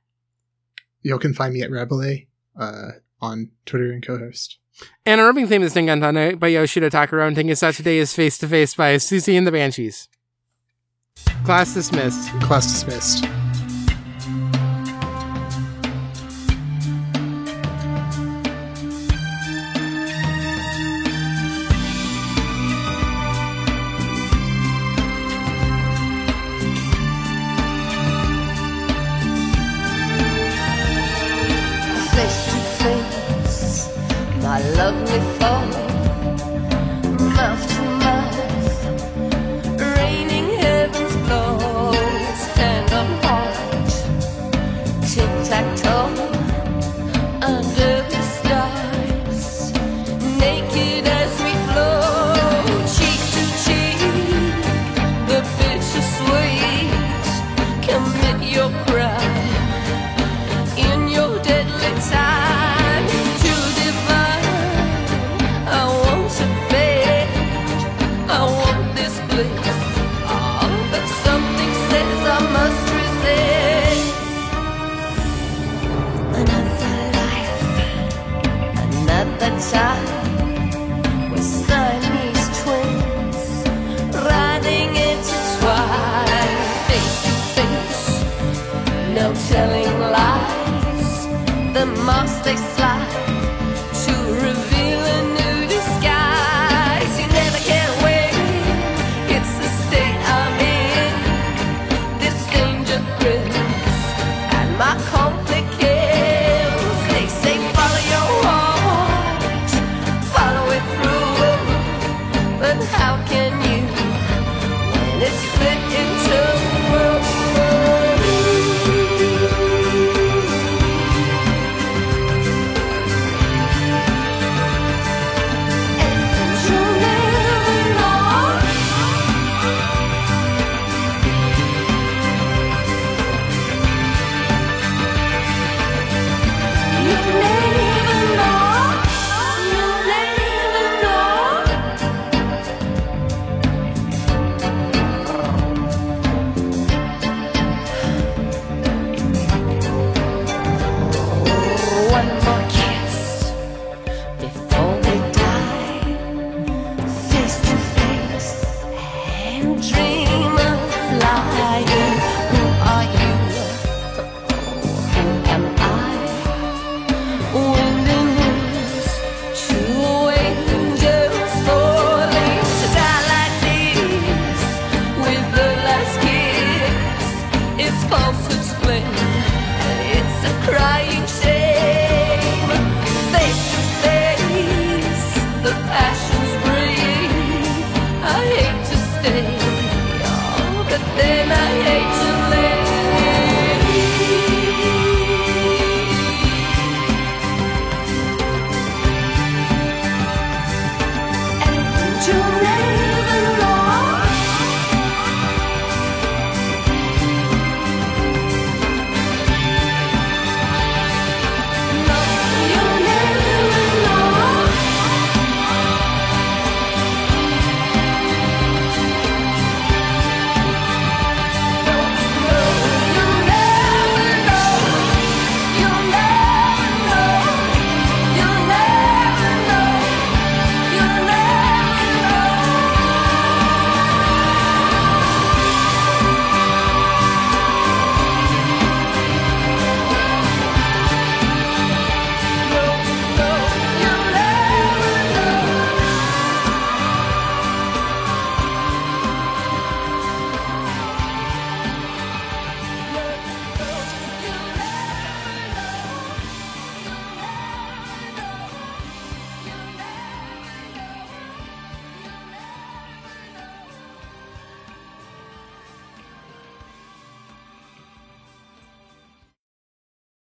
you 1.05 1.19
can 1.19 1.33
find 1.35 1.53
me 1.53 1.61
at 1.61 1.69
Rebele 1.69 2.25
uh, 2.59 2.91
on 3.21 3.51
Twitter 3.67 3.91
and 3.91 4.05
co-host. 4.05 4.57
And 4.57 4.64
our 5.19 5.29
opening 5.29 5.47
theme 5.47 5.63
is 5.63 5.73
Dengantane 5.73 6.39
by 6.39 6.47
Yoshida 6.47 6.89
Takaro, 6.89 7.27
and 7.27 7.35
Tengen 7.35 7.75
today 7.75 7.97
is 7.97 8.13
Face 8.13 8.37
to 8.39 8.47
Face 8.47 8.75
by 8.75 8.95
Siouxsie 8.95 9.37
and 9.37 9.47
the 9.47 9.51
Banshees. 9.51 10.09
Class 11.43 11.73
dismissed. 11.73 12.29
Class 12.41 12.65
dismissed. 12.65 13.44